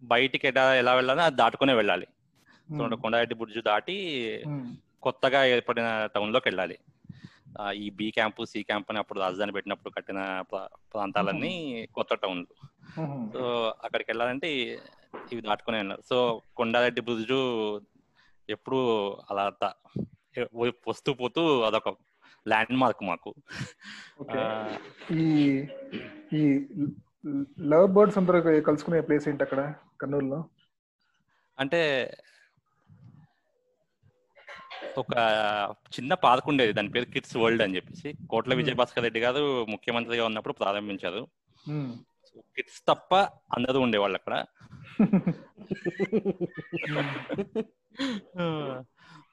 బయటికి 0.03 0.47
ఎలా 0.47 0.75
ఎలా 0.75 0.93
వెళ్ళాలో 0.93 1.21
అది 1.23 1.35
దాటుకునే 1.35 1.73
వెళ్ళాలి. 1.73 2.07
కొండారెడ్డి 3.01 3.35
బుర్జు 3.35 3.61
దాటి. 3.61 3.95
కొత్తగా 5.03 5.45
ఏర్పడిన 5.45 5.87
టౌన్లోకి 6.15 6.47
వెళ్ళాలి 6.47 6.77
ఈ 7.71 7.89
బి 7.89 8.11
క్యాంపు 8.11 8.45
సి 8.45 8.63
క్యాంప్ 8.63 8.87
అని 8.89 8.99
అప్పుడు 8.99 9.19
రాజధాని 9.19 9.51
పెట్టినప్పుడు 9.51 9.93
కట్టిన 9.93 10.41
ప్రా- 10.51 10.77
ప్రాంతాలన్నీ 10.93 11.85
కొత్త 11.93 12.13
టౌన్లు. 12.13 12.47
సో 13.33 13.73
అక్కడికి 13.83 14.11
వెళ్ళాలంటే 14.11 14.51
ఇవి 15.31 15.41
దాటుకునే 15.41 15.77
వెళ్ళాలి 15.77 16.01
సో 16.09 16.41
కొండారెడ్డి 16.55 17.01
బుర్జు 17.01 17.41
ఎప్పుడు 18.49 19.11
అలా 19.29 19.51
వస్తూ 20.87 21.13
పోతూ 21.13 21.61
అదొక 21.61 21.89
ల్యాండ్ 22.47 22.77
మార్క్ 22.77 23.03
మాకు 23.03 23.35
ఈ 25.13 25.57
లవ్ 27.59 27.93
బర్డ్స్ 27.93 28.17
అందరూ 28.17 28.61
కలుసుకునే 28.61 29.01
ప్లేస్ 29.01 29.27
ఏంటి 29.27 29.43
అక్కడ 29.43 29.73
కర్నూలులో? 30.01 30.45
అంటే 31.59 32.11
ఒక 34.97 35.15
చిన్న 35.95 36.13
పార్క్ 36.13 36.47
ఉండేది 36.49 36.73
దాని 36.73 36.89
పేరు 36.89 37.05
కిడ్స్ 37.05 37.37
వరల్డ్ 37.37 37.63
అని 37.63 37.75
చెప్పేసి. 37.75 38.13
కోట్ల. 38.29 38.53
విజయభాస్కర్ 38.53 39.03
రెడ్డి 39.03 39.19
గారు 39.19 39.65
ముఖ్యమంత్రిగా 39.69 40.25
ఉన్నప్పుడు 40.25 40.53
ప్రారంభించారు. 40.53 41.27
కిడ్స్ 42.55 42.81
తప్ప 42.87 43.15
అందరూ 43.55 43.79
ఉండేవాళ్ళు 43.79 44.17
అక్కడ. 44.17 44.45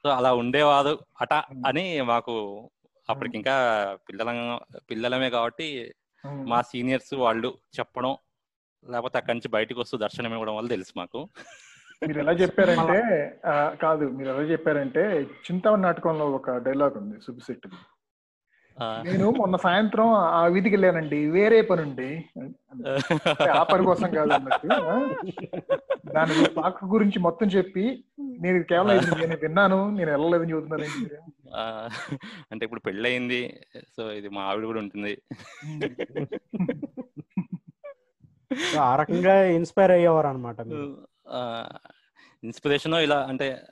సో 0.03 0.09
అలా 0.09 0.33
ఉండేవారు 0.33 0.99
అట 1.21 1.33
అని 1.67 2.01
మాకు 2.01 2.35
అప్పటికి 3.09 3.35
ఇంకా 3.37 3.55
పిల్లల 4.09 4.59
పిల్లలమే 4.89 5.29
కాబట్టి. 5.29 5.93
మా 6.23 6.61
సీనియర్స్ 6.61 7.13
వాళ్ళు 7.13 7.57
చెప్పడం 7.79 8.17
లేకపోతే 8.91 9.17
అక్కడి 9.17 9.37
నుంచి 9.37 9.47
బయటకు 9.47 9.79
వస్తూ 9.79 9.97
దర్శనం 9.97 10.31
ఇవ్వడం 10.33 10.55
వల్ల 10.55 10.69
తెలుసు 10.69 10.93
మాకు. 10.97 11.29
మీరు 12.01 12.19
ఎలా 12.21 12.33
చెప్పారంటే 12.39 12.99
కాదు 13.81 14.05
మీరు 14.15 14.29
ఎలా 14.31 14.45
చెప్పారంటే 14.49 15.03
చింతవన్ 15.45 15.85
నాటకంలో 15.85 16.25
ఒక 16.37 16.57
డైలాగ్ 16.65 16.97
ఉంది 16.99 17.17
సుబ్బిశెట్టి 17.25 17.69
నేను 19.05 19.25
మొన్న 19.37 19.55
సాయంత్రం 19.63 20.07
ఆ 20.31 20.41
వీధికి 20.47 20.75
వెళ్ళానండి 20.75 21.19
వేరే 21.35 21.59
పని 21.67 21.81
ఉండి 21.85 22.07
ఆ 23.53 23.63
పని 23.69 23.83
కోసం 23.85 24.09
కాదు 24.15 24.31
అన్నట్టు? 24.33 24.67
దాని 26.09 26.33
పాక 26.57 26.85
గురించి 26.85 27.19
మొత్తం 27.19 27.47
చెప్పి 27.53 27.85
నేను 28.39 28.59
కేవలం 28.71 28.97
నేను 29.21 29.37
విన్నాను 29.43 29.79
నేను 29.91 30.09
వెళ్ళలేదని 30.11 30.89
ఆ, 31.53 31.63
అంటే 32.51 32.61
ఇప్పుడు 32.65 32.83
పెళ్ళయింది 32.87 33.41
సో 33.93 34.03
ఇది 34.11 34.29
మా 34.29 34.43
ఆవిడ 34.49 34.65
కూడా 34.65 34.81
ఉంటుంది. 34.81 35.13
ఆ 38.81 38.91
రకంగా 38.97 39.35
ఇన్స్పైర్ 39.53 39.93
అయ్యేవారు 39.93 40.27
అనమాట 40.27 40.57
ఇన్స్పిరేషన్ 42.43 42.93
ఇలా 42.93 43.25
అంటే 43.25 43.67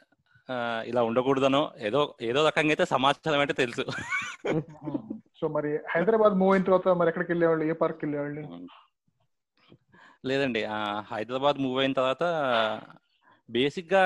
ఇలా 0.86 1.04
ఉండకూడదనో 1.04 1.72
ఏదో 1.78 2.16
ఏదో 2.22 2.48
రకంగా 2.48 2.70
అయితే 2.70 2.86
సమాచారం 2.86 3.40
అయితే 3.40 3.54
తెలుసు. 3.54 3.86
సో 5.42 5.48
మరి 5.48 5.80
హైదరాబాద్ 5.90 6.34
మూవ్ 6.34 6.52
అయిన 6.52 6.64
తర్వాత 6.64 6.88
మరి 6.88 7.08
ఎక్కడికి 7.08 7.32
వెళ్ళేవాళ్ళు? 7.32 7.66
ఏ 7.66 7.72
పార్క్ 7.72 8.06
వెళ్ళేవాళ్ళు? 8.06 8.68
లేదండి. 10.26 10.64
హైదరాబాద్ 11.08 11.58
మూవ్ 11.58 11.80
అయిన 11.80 11.94
తర్వాత 11.94 12.24
బేసిక్గా 13.50 14.04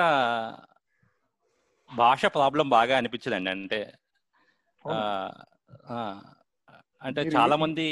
భాష 1.95 2.25
ప్రాబ్లం 2.25 2.69
బాగా 2.69 2.97
అనిపించదండి. 2.97 3.49
అంటే 3.49 3.97
అంటే 7.01 7.21
చాలా 7.21 7.55
మంది 7.55 7.85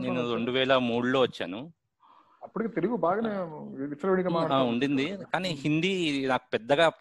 నేను? 0.00 0.34
రెండు 0.34 0.50
వేల 0.50 0.76
మూడులో 0.76 1.20
వచ్చాను. 1.20 1.72
అప్పటికి 2.56 2.74
తెలుగు 2.74 2.96
బాగానే 2.96 3.28
విచ్చలవిడిగా. 3.84 4.28
ఉండింది. 4.62 5.18
కానీ 5.32 5.48
హిందీ 5.48 6.26
నాకు 6.26 6.42
పెద్దగా 6.52 6.92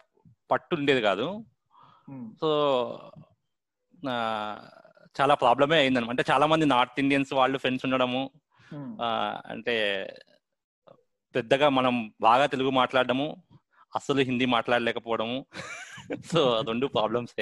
పట్టు 0.51 0.75
ఉండేది 0.75 1.01
కాదు. 1.01 1.45
సో 2.41 3.11
చాలా 5.21 5.33
ప్రాబ్లమే 5.33 5.77
అయిందనమాట 5.77 6.09
అంటే 6.09 6.23
చాలా 6.31 6.45
మంది 6.45 6.65
నార్త్ 6.65 6.99
ఇండియన్స్ 6.99 7.33
వాళ్ళు 7.33 7.57
ఫ్రెండ్స్ 7.57 7.85
ఉండడము 7.85 8.31
అంటే 9.47 10.07
పెద్దగా 11.35 11.69
మనం 11.69 12.13
బాగా 12.21 12.45
తెలుగు 12.45 12.69
మాట్లాడడము 12.69 13.43
అసలు 13.95 14.19
హిందీ 14.19 14.45
మాట్లాడలేకపోవడము. 14.45 15.45
సో 16.31 16.61
రెండు 16.67 16.87
ప్రాబ్లమ్స్. 16.87 17.33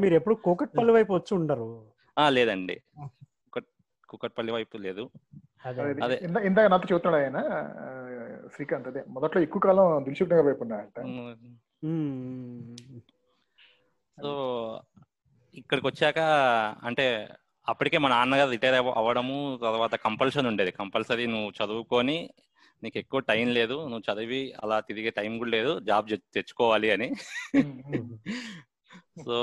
మీరు 0.00 0.14
ఎప్పుడు 0.14 0.34
కూకట్పల్లి 0.34 0.92
వైపు 0.92 1.12
వచ్చి 1.12 1.34
ఉండరు? 1.34 1.86
లేదండి. 2.28 2.80
కుకట్- 2.98 3.84
కుకట్పల్లి 4.08 4.52
వైపు 4.52 4.76
లేదు. 4.76 5.10
ఇందాక 6.48 6.66
నాతో 6.72 6.86
చెబుతున్నాడు 6.92 7.16
ఆయన 7.22 7.38
శ్రీకాంత్ 8.54 8.88
అదే. 8.88 9.04
మొదట్లో 9.08 9.42
ఎక్కువ 9.42 9.60
కాలం 9.60 10.04
దిల్సుఖ్ 10.04 10.30
నగర్ 10.30 10.46
వైపు 10.46 10.62
ఉన్నాయంట. 10.62 10.98
సో 14.18 14.30
ఇక్కడికి 15.54 15.86
వచ్చాక 15.86 16.18
అంటే 16.84 17.06
అప్పటికే 17.68 17.98
మా 17.98 18.08
నాన్నగారు 18.08 18.50
రిటైర్ 18.50 18.74
అవ్వడము 18.74 19.58
తర్వాత 19.62 19.94
కంపల్షన్ 19.94 20.46
ఉండేది. 20.46 20.70
కంపల్సరీ 20.70 21.26
నువ్వు 21.26 21.50
చదువుకొని 21.50 22.30
నీకు 22.82 22.98
ఎక్కువ 22.98 23.20
టైం 23.20 23.48
లేదు 23.48 23.76
నువ్వు 23.88 24.04
చదివి 24.08 24.54
అలా 24.64 24.80
తిరిగే 24.80 25.10
టైం 25.10 25.38
కూడా 25.38 25.50
లేదు 25.50 25.80
జాబ్ 25.80 26.08
తెచ్చుకోవాలి 26.34 26.90
అని. 26.90 27.08
సో 29.24 29.36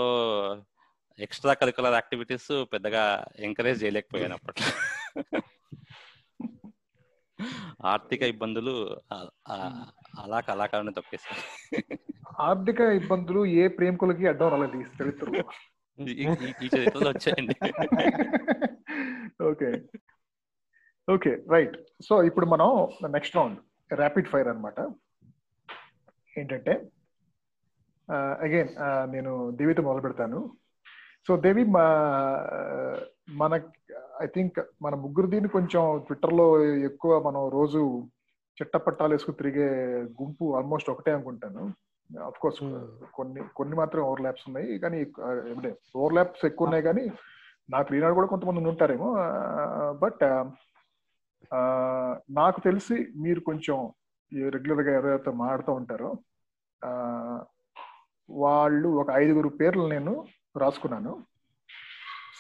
ఎక్స్ట్రా 1.20 1.53
కరికులర్ 1.53 1.93
యాక్టివిటీస్ 1.93 2.65
పెద్దగా 2.74 3.25
ఎంకరేజ్ 3.39 3.84
చేయలేకపోయాను 3.84 4.34
అప్పట్లో. 4.34 4.70
ఆర్థిక 7.86 8.22
ఇబ్బందులు 8.22 9.01
అలా 10.20 10.39
కళాకారుని 10.39 10.94
తొక్కేసాయి 10.94 12.00
ఆర్థిక 12.39 12.80
ఇబ్బందులు 12.80 13.46
ఏ 13.46 13.68
ప్రేమికులకి 13.68 14.27
అడ్డం 14.27 14.50
రాలేదు 14.50 14.77
ఈ 14.77 14.84
చరిత్రలో. 15.03 15.44
ఈ- 16.00 16.12
ఈ- 16.12 16.65
ఈ 16.65 16.70
చరిత్రలో 16.77 17.10
వచ్చాయండి. 17.10 17.56
ఓకే. 19.44 19.82
Okay 21.13 21.44
right. 21.50 21.77
సో 22.01 22.24
ఇప్పుడు 22.24 22.46
మనం 22.46 22.88
నెక్స్ట్ 23.12 23.36
రౌండ్ 23.36 23.60
ర్యాపిడ్ 23.94 24.27
ఫైర్ 24.27 24.48
అన్నమాట. 24.48 24.80
ఏంటంటే 26.38 26.89
అగైన్ 28.13 28.70
నేను 29.12 29.51
దేవితో 29.51 29.82
మొదలు 29.82 30.01
పెడతాను 30.01 30.58
సో 31.27 31.38
దేవి 31.38 31.63
మా 31.63 31.86
మన 33.30 33.60
ఐ 34.22 34.25
థింక్ 34.25 34.60
మన 34.82 34.96
ముగ్గురు 34.96 35.27
దీన్ని 35.27 35.50
కొంచెం 35.50 36.03
ట్విట్టర్లో 36.08 36.65
ఎక్కువ 36.65 37.22
మనం 37.22 37.50
రోజు 37.50 38.08
చిట్టపట్టాలు 38.53 39.13
వేసుకుని 39.13 39.38
తిరిగే 39.38 39.70
గుంపు 40.22 40.56
ఆల్మోస్ట్ 40.56 40.89
ఒకటే 40.89 41.12
అనుకుంటాను. 41.12 41.74
Of 42.25 42.39
course 42.39 42.63
Hmm. 42.63 42.88
కొన్ని 43.13 43.42
కొన్ని 43.56 43.75
మాత్రం 43.75 44.03
ఓవర్ 44.03 44.22
ల్యాప్స్ 44.22 44.44
ఉన్నాయి. 44.48 44.80
కానీ 44.80 45.08
ఓవర్ 45.96 46.13
ల్యాప్స్ 46.13 46.46
ఎక్కువ 46.46 46.65
ఉన్నాయి 46.65 46.84
కానీ 46.84 47.12
నాకు 47.70 47.96
ఈనాడు 47.96 48.13
కూడా 48.13 48.27
కొంతమంది 48.27 48.70
ఉంటారేమో. 48.70 49.15
బట్ 49.94 50.24
నాకు 52.30 52.62
తెలిసి 52.62 53.08
మీరు 53.18 53.39
కొంచెం 53.39 53.92
రెగ్యులర్గా 54.50 54.94
ఎవరైతే 54.94 55.32
మాడుతూ 55.32 55.74
ఉంటారో 55.74 56.13
వాళ్ళు 58.30 58.89
ఒక 58.89 59.08
ఐదుగురు 59.12 59.50
పేర్లు 59.50 59.88
నేను 59.88 60.25
రాసుకున్నాను. 60.58 61.24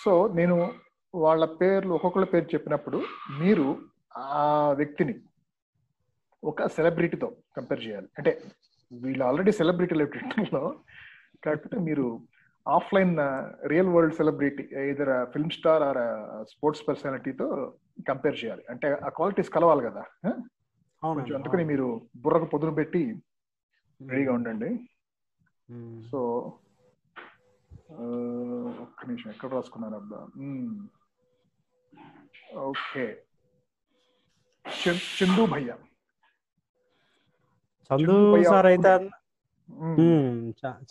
సో 0.05 0.27
నేను 0.27 0.71
వాళ్ళ 1.15 1.45
పేర్లు 1.45 1.93
ఒక్కొక్కళ్ళ 1.93 2.25
పేరు 2.25 2.45
చెప్పినప్పుడు 2.45 3.03
మీరు 3.39 3.81
ఆ 4.17 4.71
వ్యక్తిని 4.71 5.15
ఒక 6.43 6.67
సెలబ్రిటీతో 6.67 7.35
కంపేర్ 7.57 7.85
చేయాలి. 7.85 8.07
అంటే 8.17 8.41
వీళ్ళు 8.91 9.25
ఆల్రెడీ 9.25 9.51
సెలబ్రిటీలు 9.51 10.05
ట్విట్టర్లో 10.05 10.79
కాకపోతే 11.43 11.77
మీరు 11.77 12.21
offline 12.67 13.17
real 13.67 13.87
world 13.87 14.15
celebrity 14.15 14.63
either 14.63 15.29
film 15.29 15.49
star 15.49 15.83
or 15.83 16.45
sports 16.47 16.87
పర్సనాలిటీతో 16.87 17.73
compare 18.07 18.45
చేయాలి. 18.45 18.63
అంటే 18.69 18.97
ఆ 19.05 19.09
క్వాలిటీస్ 19.09 19.49
కలవాలి 19.49 19.81
కదా? 19.81 20.05
కొంచెం 21.13 21.35
అందుకని 21.35 21.63
మీరు 21.63 22.01
బుర్రకు 22.15 22.45
పొదును 22.45 22.71
పెట్టి 22.71 23.21
రెడీగా 24.09 24.33
ఉండండి. 24.33 24.89
సో 26.11 26.53
ఒక్క 28.83 29.05
నిమిషం 29.05 29.29
ఎక్కడ 29.29 29.49
రాసుకున్నాను 29.53 29.97
అబ్బా. 29.97 30.19
ఓకే. 32.63 33.05
చందు 35.15 35.43
భయ్య. 35.45 35.71
చందు 37.89 38.15
సార్ 38.45 38.67
అయితే 38.69 38.91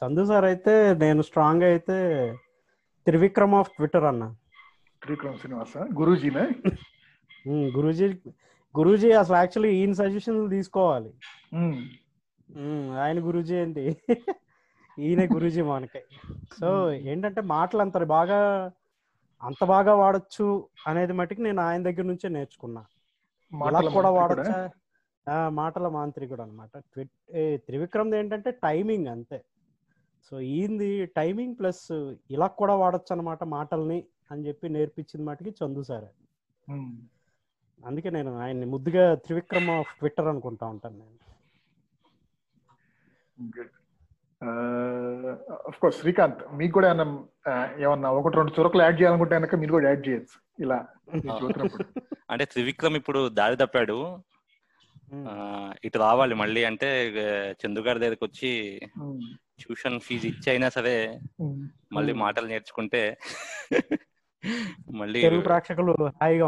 చందు 0.00 0.23
సార్ 0.25 0.47
అయితే 0.50 0.75
నేను 0.99 1.23
స్ట్రాంగ్ 1.28 1.64
అయితే 1.71 1.99
త్రివిక్రమ్ 3.06 3.54
ఆఫ్ 3.54 3.71
ట్విట్టర్ 3.71 4.04
అన్న. 4.04 4.25
త్రివిక్రమ్ 5.02 5.38
శ్రీనివాస 5.38 5.75
గురూజీనే? 5.99 6.44
గురూజీ 7.76 8.06
గురూజీ 8.75 9.09
అసలు 9.21 9.37
యాక్చువల్లీ 9.37 9.71
ఈయన 9.76 9.92
సజెషన్ 9.94 10.38
తీసుకోవాలి. 10.50 11.11
ఆయన 13.02 13.18
గురూజీ 13.26 13.54
ఏంటి? 13.56 13.85
ఈయన 14.99 15.34
గురూజీ 15.34 15.62
మనకి 15.62 16.00
సో 16.61 16.92
ఏంటంటే 16.92 17.40
మాటలు 17.40 17.80
అంత 17.80 17.99
బాగా 17.99 18.70
అంత 19.42 19.64
బాగా 19.64 19.94
వాడచ్చు 19.94 20.68
అనేది 20.87 21.12
మటుకు 21.12 21.40
నేను 21.40 21.61
ఆయన 21.61 21.82
దగ్గర 21.82 22.02
నుంచే 22.02 22.28
నేర్చుకున్నా. 22.28 22.84
మాటల 23.52 23.88
కూడా 23.88 24.11
వాడచ్చా? 24.11 24.70
ఆ, 25.30 25.49
మాటల 25.49 25.88
మాంత్రికుడు 25.88 26.42
అనమాట 26.42 26.78
ట్విట్ 26.78 27.11
త్రివిక్రమ్ 27.66 28.14
ఏంటంటే 28.14 28.50
టైమింగ్ 28.50 29.06
అంతే. 29.06 29.44
సో 30.30 30.40
ఈయనది 30.40 31.06
టైమింగ్ 31.06 31.54
ప్లస్ 31.58 32.14
ఇలా 32.30 32.46
కూడా 32.46 32.75
వాడచ్చు 32.75 33.12
అనమాట 33.12 33.44
మాటల్ని 33.44 34.04
అని 34.30 34.46
చెప్పి 34.46 34.68
నేర్పించింది 34.68 35.26
మటుకి 35.26 35.50
చందు 35.50 35.82
సార్. 35.82 36.04
అందుకే 37.87 38.11
నేను 38.11 38.38
ఆయన్ని 38.38 38.66
ముద్దుగా 38.66 39.14
త్రివిక్రమ్ 39.14 39.70
ఆఫ్ 39.70 39.99
ట్విట్టర్ 39.99 40.26
అనుకుంటా 40.26 40.66
ఉంటాను 40.66 40.99
నేను. 40.99 41.18
అఫ్ 45.64 45.78
కోర్స్ 45.80 45.99
శ్రీకాంత్ 46.00 46.40
మీకు 46.58 46.75
కూడా 46.75 46.88
ఏమన్నా 46.88 47.06
ఆ, 47.49 47.52
ఏమన్నా 47.82 48.08
ఒకటి 48.18 48.38
రెండు 48.38 48.52
చురకలు 48.56 48.82
యాడ్ 48.84 48.99
చేయాలనుకుంటే 49.00 49.34
కనుక 49.38 49.56
మీరు 49.61 49.75
కూడా 49.75 49.88
యాడ్ 49.88 50.04
చేయొచ్చు. 50.08 50.37
ఇలా 50.58 50.78
అంటే 52.30 52.45
త్రివిక్రమ్ 52.52 52.97
ఇప్పుడు 52.99 53.21
దారి 53.36 53.56
తప్పాడు. 53.60 53.97
ఉమ్, 55.12 55.25
ఆ, 55.28 55.32
ఇటు 55.84 55.99
రావాలి 56.02 56.34
మళ్ళీ 56.40 56.60
అంటే 56.69 56.88
ఆ, 57.23 57.28
చందు 57.60 57.80
గారి 57.86 58.02
దగ్గరికి 58.02 58.25
వచ్చి 58.26 58.50
మ్మ్. 59.00 59.19
ట్యూషన్ 59.60 59.99
ఫీజు 60.00 60.26
ఇచ్చి 60.28 60.49
అయినా 60.52 60.69
సరే 60.76 60.95
మ్మ్. 61.43 61.58
మళ్ళీ. 61.93 62.12
మాటలు 62.23 62.47
నేర్చుకుంటే 62.52 63.02
మళ్ళీ 64.97 65.19
తెలుగు 65.25 65.43
ప్రేక్షకులు 65.43 65.93
హాయిగా 66.17 66.47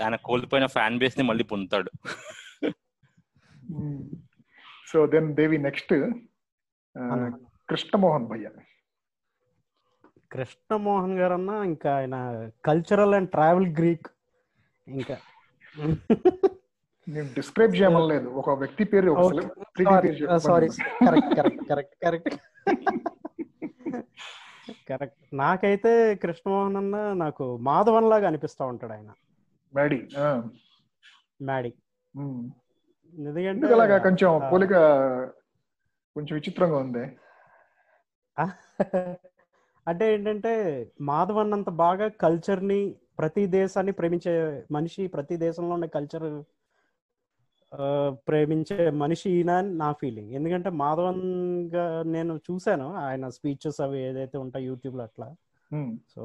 ఆయన 0.00 0.16
కోల్పోయిన 0.24 0.66
ఫ్యాన్ 0.74 0.98
బేస్ని 1.00 1.24
మళ్ళీ 1.28 1.44
పొందుతాడు. 1.50 1.90
So 4.96 5.06
then 5.06 5.28
Devi 5.36 5.56
next. 5.58 5.94
Krishnamohan 7.70 8.26
భయ్య 8.26 8.50
కృష్ణమోహన్ 10.32 11.16
గారు 11.18 11.34
అన్న 11.34 11.50
ఇంకా 11.64 11.90
ఆయన 11.96 12.16
కల్చరల్ 12.64 13.14
అండ్ 13.14 13.28
ట్రావెల్ 13.30 13.66
గ్రీక్ 13.78 14.06
ఇంకా. 14.88 15.16
నేను 17.08 17.28
డిస్క్రైబ్ 17.34 17.74
చేయమనలేదు 17.76 18.28
ఒక 18.40 18.54
వ్యక్తి 18.60 18.84
పేరు. 18.84 19.12
Sorry 20.38 20.68
correct 21.06 21.32
correct 21.36 21.64
correct 21.70 21.94
correct 22.04 22.34
correct 24.90 25.22
నాకైతే 25.34 25.92
కృష్ణమోహన్ 26.14 26.76
అన్న 26.76 26.96
నాకు 27.24 27.56
మాధవన్ 27.68 28.10
లాగా 28.10 28.26
అనిపిస్తా 28.26 28.64
ఉంటాడు 28.66 28.92
ఆయన. 28.92 29.10
మ్యాడీ. 29.74 30.00
మ్యాడీ. 31.42 31.72
ఎందుకంటే 33.16 33.66
అలాగా 33.68 33.96
కొంచెం 33.98 34.30
పోలిక 34.50 34.74
కొంచెం 36.16 36.32
విచిత్రంగా 36.38 36.76
ఉంది? 36.78 37.04
అంటే 39.86 40.04
ఏంటంటే 40.12 40.52
మాధవన్ 41.08 41.54
అంత 41.54 41.70
బాగా 41.80 42.06
కల్చర్ని 42.22 42.78
ప్రతి 43.18 43.42
దేశాన్ని 43.54 43.92
ప్రేమించే 43.92 44.32
మనిషి 44.70 45.02
ప్రతి 45.06 45.34
దేశంలో 45.36 45.72
ఉండే 45.76 45.88
కల్చర్ 45.88 46.26
ప్రేమించే 48.26 48.76
మనిషి 49.00 49.28
ఈయన 49.30 49.52
అని 49.58 49.70
నా 49.76 49.88
ఫీలింగ్ 49.92 50.32
ఎందుకంటే 50.32 50.70
మాధవన్గా 50.80 51.84
నేను 52.06 52.34
చూశాను 52.46 52.88
ఆయన 53.02 53.28
స్పీచెస్ 53.36 53.80
అవి 53.80 53.98
ఏదైతే 54.08 54.36
ఉంటాయి 54.44 54.66
యూట్యూబ్లో 54.66 55.04
అట్లా. 55.04 55.28
సో 56.12 56.22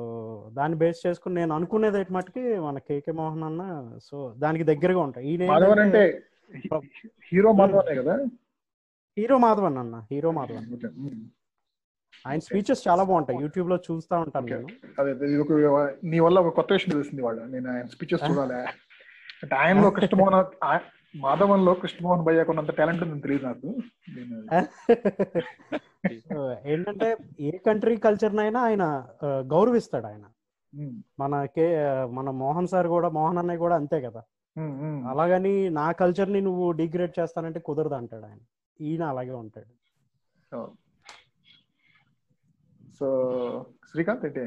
దాన్ని 0.52 0.78
బేస్ 0.78 1.00
చేసుకుని 1.06 1.36
నేను 1.36 1.54
అనుకునేది 1.54 2.02
మటుకి 2.10 2.44
మన 2.60 2.78
కేకే 2.88 3.14
మోహన్ 3.20 3.44
అన్న 3.44 3.64
సో 4.00 4.18
దానికి 4.38 4.66
దగ్గరగా 4.72 5.02
ఉంటాయి. 5.08 5.26
ఈయన 5.32 5.50
అంటే 5.86 6.04
హీరో 7.28 7.52
మాధవనే 7.52 7.96
కదా? 7.96 8.16
హీరో 9.18 9.38
మాధవన్ 9.38 9.78
అన్న 9.78 9.96
హీరో 10.12 10.32
మాధవన్. 10.32 10.68
ఆయన 12.28 12.40
స్పీచెస్ 12.40 12.88
చాలా 12.88 13.04
బాగుంటాయి 13.04 13.40
యూట్యూబ్లో 13.42 13.78
చూస్తా 13.78 14.18
ఉంటాను. 14.20 14.46
నేను. 14.46 14.68
అదే 15.00 15.12
ఇది 15.12 15.38
ఒక 15.38 15.52
నీ 16.04 16.20
వల్ల 16.20 16.40
ఒక 16.40 16.54
కొత్త 16.56 16.74
విషయం 16.74 16.92
తెలిసింది 16.92 17.22
వాళ్ళు 17.22 17.44
నేను 17.44 17.72
ఆయన 17.72 17.86
స్పీచెస్ 17.86 18.24
చూడాలి. 18.32 18.56
అంటే 19.44 19.56
ఆయనలో 19.56 19.90
కృష్ణమోహన్ 19.90 20.80
మాధవన్లో 21.16 21.74
కృష్ణమోహన్ 21.74 22.26
భయ్య 22.26 22.44
కొన్నంత 22.44 22.72
టాలెంట్ 22.72 23.04
ఉందని 23.04 23.22
తెలియదు 23.22 23.46
నాకు. 23.46 23.70
ఏంటంటే 26.68 27.18
ఏ 27.40 27.52
కంట్రీ 27.58 27.98
కల్చర్ 27.98 28.36
నైనా 28.36 28.62
ఆయన 28.62 28.84
గౌరవిస్తాడు 29.26 30.06
ఆయన. 30.06 30.26
మన 31.20 31.46
కే 31.46 31.66
మన 32.06 32.30
మోహన్ 32.30 32.68
సార్ 32.68 32.88
కూడా 32.88 33.10
మోహన్ 33.10 33.38
అన్నయ్య 33.38 33.58
కూడా 33.58 33.76
అంతే 33.76 34.02
కదా. 34.02 34.22
అలాగని 35.12 35.52
నా 35.72 35.92
కల్చర్ని 35.92 36.42
నువ్వు 36.42 36.72
డిగ్రేడ్ 36.72 37.14
చేస్తానంటే 37.20 37.60
కుదరదు 37.60 37.94
అంటాడు 37.94 38.26
ఆయన. 38.26 38.42
ఈయన 38.80 39.04
అలాగే 39.06 39.34
ఉంటాడు. 39.40 39.72
సో 43.00 43.08
శ్రీకాంత్ 43.92 44.26
అంటే 44.26 44.44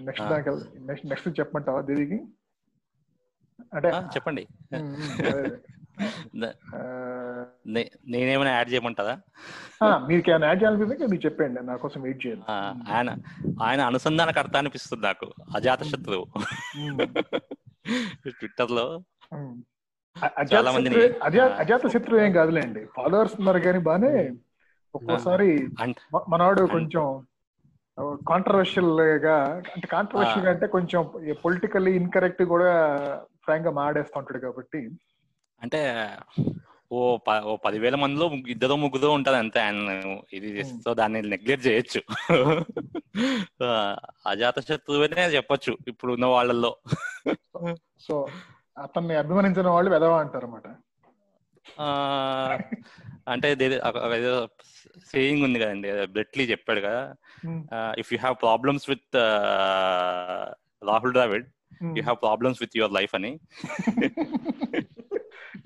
నెక్స్ట్. 0.00 0.24
దానికి 0.30 0.50
నెక్స్ట్ 0.86 1.06
నెక్స్ట్ 1.06 1.40
చెప్పమంటావా 1.40 1.80
దేవికి 1.82 2.18
అంటే 3.72 3.88
చెప్పండి. 4.14 4.42
నేనేమైనా 8.06 8.50
యాడ్ 8.50 8.72
చేయమంటారా 8.72 9.14
ఆ, 9.82 9.98
మీకు 10.08 10.30
ఏమైనా 10.30 10.46
యాడ్ 10.46 10.60
చేయాలనిపిస్తే 10.62 11.06
మీరు 11.06 11.22
చెప్పండి 11.26 11.60
నా 11.62 11.76
కోసం 11.76 12.00
వెయిట్ 12.02 12.26
చేయండి. 12.26 12.44
ఆయన 12.88 13.08
ఆయన 13.62 13.80
అనుసంధానకర్త 13.82 14.56
అనిపిస్తుంది 14.56 15.04
నాకు 15.06 15.28
అజాత 15.56 15.82
శత్రువు 15.82 16.24
ట్విట్టర్లో 18.32 18.86
అజాత 19.34 20.64
శత్రు- 20.82 21.90
శత్రువు 21.90 22.20
ఏం 22.20 22.32
కాదులేండి. 22.32 22.84
ఫాలోవర్స్ 22.84 23.34
ఉన్నారు 23.38 23.58
కానీ 23.58 23.78
బానే 23.78 24.30
ఒక్కోసారి 24.94 25.68
మనవాడు 26.28 26.62
కొంచెం 26.66 27.26
కాంట్రవర్షియల్గా 28.28 29.42
అంటే 29.54 29.86
కాంట్రవర్షియల్ 29.86 30.48
అంటే 30.48 30.66
కొంచెం 30.66 31.10
పొలిటికల్లీ 31.44 31.96
ఇన్కరెక్ట్ 31.96 32.42
కూడా 32.42 32.96
ఫ్రాంక్గా 33.44 33.70
మాడేస్తూ 33.70 34.18
ఉంటాడు 34.18 34.38
కాబట్టి. 34.38 34.90
అంటే 35.62 36.10
ఓ 36.92 37.18
ఓ 37.44 37.56
పదివేల 37.56 37.94
మందిలో 37.94 38.30
ఇద్దరు 38.48 38.74
ముగ్గురు 38.76 39.08
ఉంటది 39.08 39.36
అంతే. 39.36 39.60
ఆయన 39.60 40.18
ఇది. 40.32 40.64
సో 40.64 40.94
దాన్ని 40.94 41.22
నెగ్లెక్ట్ 41.22 41.66
చేయొచ్చు. 41.66 42.02
ఆ, 43.64 43.96
అజాత 44.26 44.60
శత్రువునే 44.60 45.26
చెప్పొచ్చు. 45.26 45.78
ఇప్పుడు 45.88 46.12
ఉన్న 46.12 46.26
వాళ్ళల్లో 46.26 46.76
సో 48.00 48.26
అతన్ని 48.78 49.14
అభిమానించిన 49.14 49.68
వాళ్ళు 49.68 49.90
వెదవా 49.90 50.18
అంటారు 50.20 50.46
అనమాట 50.46 50.66
అంటే 53.28 53.48
సేయింగ్ 55.12 55.44
ఉంది 55.44 55.58
కదండి 55.58 55.88
బ్రెట్లీ 56.06 56.44
చెప్పాడు 56.44 56.80
కదా. 56.80 57.02
If 57.98 58.10
you 58.12 58.18
have 58.18 58.36
problems 58.40 58.86
with 58.90 59.16
Rahul 60.90 61.12
Dravid 61.12 61.46
you 61.82 62.02
have 62.02 62.18
problems 62.20 62.62
with 62.62 62.76
your 62.76 62.92
life 62.92 63.14
అని. 63.14 63.32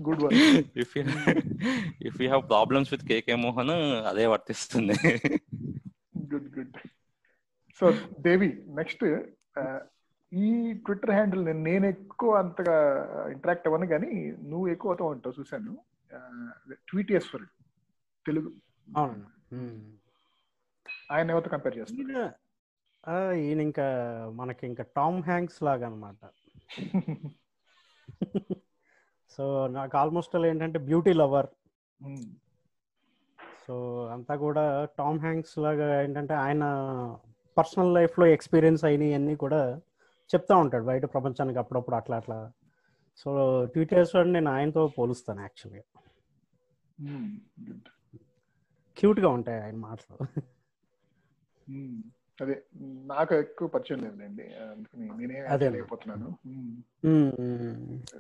Good 0.09 0.23
one 0.25 0.35
if 0.83 0.95
you 0.99 1.03
if 2.09 2.19
you 2.23 2.27
have 2.29 2.45
problems 2.49 2.93
with 2.95 3.05
KK 3.05 3.35
Mohan 3.35 3.75
అదే 4.13 4.27
వర్తిస్తుంది. 4.27 4.97
Good 6.35 6.49
good 6.59 6.77
so 7.81 7.87
Devi 8.21 8.51
next 8.67 9.05
ఈ 10.33 10.75
Twitter 10.75 11.11
handle 11.11 11.45
నేను 11.45 11.87
ఎక్కువ 11.87 12.35
అంతగా 12.35 12.77
interact 13.31 13.69
అవ్వను 13.69 13.87
కానీ 13.87 14.37
నువ్వు 14.43 14.69
ఎక్కువ 14.69 14.91
అవుతావు 14.91 15.13
అంటావు 15.13 15.35
చూశాను. 15.41 15.73
ట్వీటియస్వరుడు 16.89 17.51
తెలుగు. 18.27 18.51
అవును 18.97 19.27
ఉమ్. 19.53 19.81
ఆయన 21.11 21.31
ఎవరితో 21.31 21.51
కంపేర్ 21.51 21.79
చేస్తాను 21.79 22.33
ఈయన 23.39 23.61
ఇంకా 23.61 23.87
మనకి 24.35 24.67
ఇంకా 24.67 24.83
టామ్ 24.83 25.23
హ్యాంక్స్ 25.23 25.63
లాగా 25.63 25.87
అనమాట 25.87 26.17
సో 29.31 29.67
నాకు 29.67 29.97
ఆల్మోస్ట్ 29.97 30.37
ఏంటంటే 30.37 30.79
బ్యూటీ 30.79 31.13
లవర్. 31.13 31.49
సో 33.67 34.05
అంతా 34.07 34.37
కూడా 34.37 34.85
టామ్ 34.99 35.19
హ్యాంక్స్ 35.19 35.59
లాగా 35.59 36.03
ఏంటంటే 36.03 36.35
ఆయన 36.35 36.65
పర్సనల్ 37.57 37.95
లైఫ్లో 37.95 38.27
ఎక్స్పీరియన్స్ 38.27 38.85
అయినవి 38.85 39.15
అన్నీ 39.15 39.37
కూడా 39.37 39.81
చెప్తా 40.35 40.57
ఉంటాడు 40.57 40.85
బయట 40.85 41.05
ప్రపంచానికి 41.05 41.59
అప్పుడప్పుడు 41.59 41.97
అట్లా 41.97 42.17
అట్లా. 42.17 42.53
సో 43.17 43.65
ట్విటర్స్ 43.65 44.17
నేను 44.17 44.51
ఆయనతో 44.51 44.93
పోలుస్తాను 44.99 45.41
యాక్చువల్గా 45.41 45.83
క్యూట్గా 48.99 49.29
ఉంటాయి 49.29 49.63
ఆయన 49.63 49.77
మాటలు. 49.77 50.27
అదే 52.41 52.63
నాకు 52.83 53.35
ఎక్కువ 53.35 53.69
పరిచయం 53.69 54.01
లేదండి 54.01 54.43
అందుకని 54.43 55.27
నేనే 55.27 55.41
అదే. 55.41 55.69
లేకపోతున్నాను. 55.69 56.39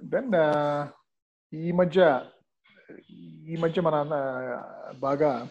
దెన్ 0.04 0.32
ఈ 1.54 1.72
మధ్య 1.72 2.24
ఈ 3.46 3.56
మధ్య 3.60 3.82
మన 3.82 4.02
బాగా 4.98 5.48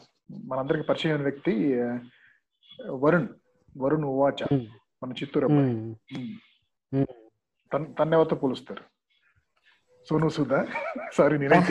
మనందరికి 0.48 0.84
పరిచయం 0.84 1.12
అయిన 1.14 1.24
వ్యక్తి 1.24 1.82
వరుణ్. 2.90 3.28
వరుణ్ 3.78 4.04
ఉవాచ. 4.04 4.44
మ్మ్. 4.54 4.68
మన 5.04 5.12
చిత్తూరు 5.12 5.46
అబ్బాయి. 5.46 6.40
మ్మ్. 6.92 7.00
మ్మ్. 7.00 7.08
మ్మ్. 7.08 7.16
తన్ 7.72 7.86
తన 7.96 8.14
ఎవరితో 8.14 8.36
పోలుస్తారు. 8.36 8.84
సోను 10.08 10.30
సుధా 10.30 10.60
సారీ 11.14 11.36
నేనేం 11.38 11.64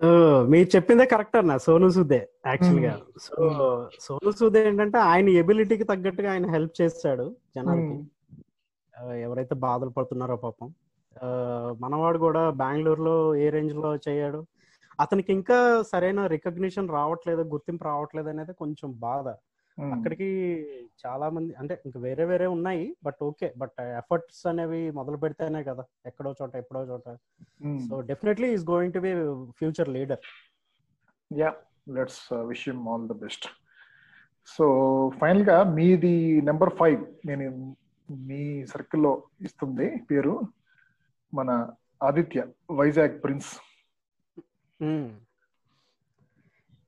సో 0.00 0.08
మీరు 0.48 0.68
చెప్పిందే 0.76 1.04
కరెక్ట్ 1.04 1.36
అన్న 1.36 1.56
సోను 1.56 1.88
సూదే 1.88 2.18
యాక్చువల్గా 2.46 2.92
సో 3.18 3.36
సోను 4.00 4.30
సూదే 4.32 4.66
ఏంటంటే 4.68 4.98
ఆయన 5.06 5.28
ఎబిలిటీకి 5.40 5.84
తగ్గట్టుగా 5.84 6.32
ఆయన 6.32 6.46
హెల్ప్ 6.50 6.82
చేస్తాడు 6.82 7.24
జనాలకి. 7.56 7.96
ఆ, 8.94 9.12
ఎవరైతే 9.18 9.54
బాధలు 9.64 9.90
పడుతున్నారో 9.90 10.36
పాపం. 10.36 10.68
మనవాడు 11.80 12.18
కూడా 12.18 12.50
బెంగళూరులో 12.52 13.16
ఏ 13.36 13.50
రేంజ్లో 13.50 13.96
చేయాడు. 14.08 14.40
అతనికి 15.00 15.32
ఇంకా 15.32 15.58
సరైన 15.82 16.26
రికగ్నిషన్ 16.26 16.88
రావట్లేదు 16.88 17.42
గుర్తింపు 17.42 17.84
రావట్లేదు 17.84 18.28
అనేది 18.28 18.52
కొంచెం 18.54 18.92
బాధ. 18.98 19.26
అక్కడికి 19.78 20.28
చాలా 21.02 21.26
మంది 21.28 21.52
అంటే 21.60 21.74
ఇంకా 21.86 21.98
వేరే 22.00 22.24
వేరే 22.24 22.46
ఉన్నాయి 22.54 22.84
బట్ 23.04 23.18
ఓకే. 23.22 23.48
బట్ 23.62 23.78
ఎఫర్ట్స్ 24.00 24.42
అనేవి 24.50 24.80
మొదలు 24.98 25.18
పెడితేనే 25.24 25.60
కదా 25.64 25.84
ఎక్కడో 26.06 26.30
చోట 26.40 26.52
ఎప్పుడో 26.56 26.82
చోట. 26.90 27.08
So 27.88 28.00
definitely 28.10 28.48
is 28.54 28.64
going 28.70 28.94
to 28.96 29.02
be 29.06 29.12
future 29.58 29.90
leader. 29.96 30.24
Yeah 31.30 31.50
let's 31.98 32.22
wish 32.50 32.66
him 32.68 32.82
all 32.88 33.06
the 33.08 33.16
best 33.24 33.46
so 34.48 34.64
ఫైనల్గా 35.20 35.58
మీది 35.78 36.14
నెంబర్ 36.40 36.74
ఫైవ్ 36.80 37.00
నేను 37.26 37.46
మీ 38.08 38.42
సర్కిల్లో 38.72 39.12
ఇస్తుంది 39.40 39.88
పేరు 40.10 40.34
మన 41.32 41.50
ఆదిత్య 42.02 42.40
వైజాగ్ 42.70 43.14
ప్రిన్స్. 43.22 43.52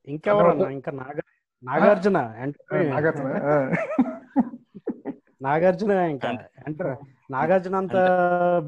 ఇంకెవరన్నా? 0.06 0.68
ఇంకా 0.70 0.90
నాగ 1.00 1.18
నాగార్జున 1.62 2.18
నాగార్జున 2.90 3.28
నాగార్జున 5.40 5.92
ఇంకా 6.12 6.28
అంటే 6.66 6.84
నాగార్జున 7.30 7.76
అంత 7.76 7.96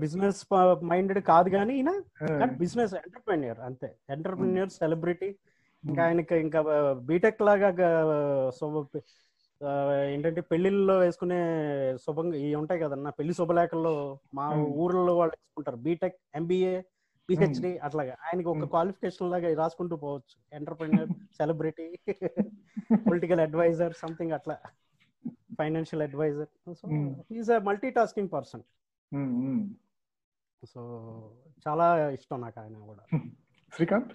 బిజినెస్ 0.00 0.40
మైండెడ్ 0.90 1.20
కాదు 1.31 1.48
కానీ 1.50 1.74
ఈయన 1.76 1.92
బిజినెస్ 2.61 2.92
ఎంటర్ప్రెన్యూర్ 3.00 3.61
అంతే. 3.68 3.88
ఎంటర్ప్రెన్యూర్ 4.09 4.70
సెలబ్రిటీ 4.76 5.31
ఇంకా 5.85 6.00
ఆయనకి 6.05 6.37
ఇంకా 6.40 6.61
బీటెక్ 7.09 7.42
లాగా 7.42 7.68
ఏంటంటే 10.11 10.40
పెళ్ళిళ్ళలో 10.50 10.94
వేసుకునే 10.98 11.38
శుభంగా 12.05 12.37
ఇవి 12.37 12.55
ఉంటాయి 12.61 12.83
కదన్న 12.83 13.09
పెళ్ళి 13.18 13.35
శుభలేఖల్లో 13.38 13.94
మా 14.35 14.44
Hmm. 14.50 14.68
ఊర్లో 14.83 15.12
వాళ్ళు 15.18 15.35
వేసుకుంటారు. 15.37 15.79
బీటెక్ 15.79 16.16
ఎంబీఏ 16.35 16.74
పిహెచ్డి 17.31 17.79
అట్లాగా. 17.79 18.14
ఆయనకి 18.27 18.49
ఒక. 18.49 18.64
క్వాలిఫికేషన్ 18.64 19.31
లాగా 19.31 19.55
రాసుకుంటూ 19.62 19.97
పోవచ్చు. 19.97 20.35
Entrepreneur 20.53 21.11
celebrity 21.37 21.99
political 22.93 23.40
advisor 23.40 23.95
something 23.99 24.33
అట్లా. 24.33 24.59
Financial 25.59 26.03
advisor 26.03 26.75
so. 26.75 26.88
Is 27.37 27.51
a 27.51 27.59
multi 27.59 27.90
tasking 27.90 28.29
person 28.33 28.62
so 30.64 30.81
చాలా 31.69 32.11
ఇష్టం 32.11 32.40
నాకు 32.40 32.61
ఆయన 32.61 32.79
కూడా. 32.79 33.05
శ్రీకాంత్? 33.75 34.12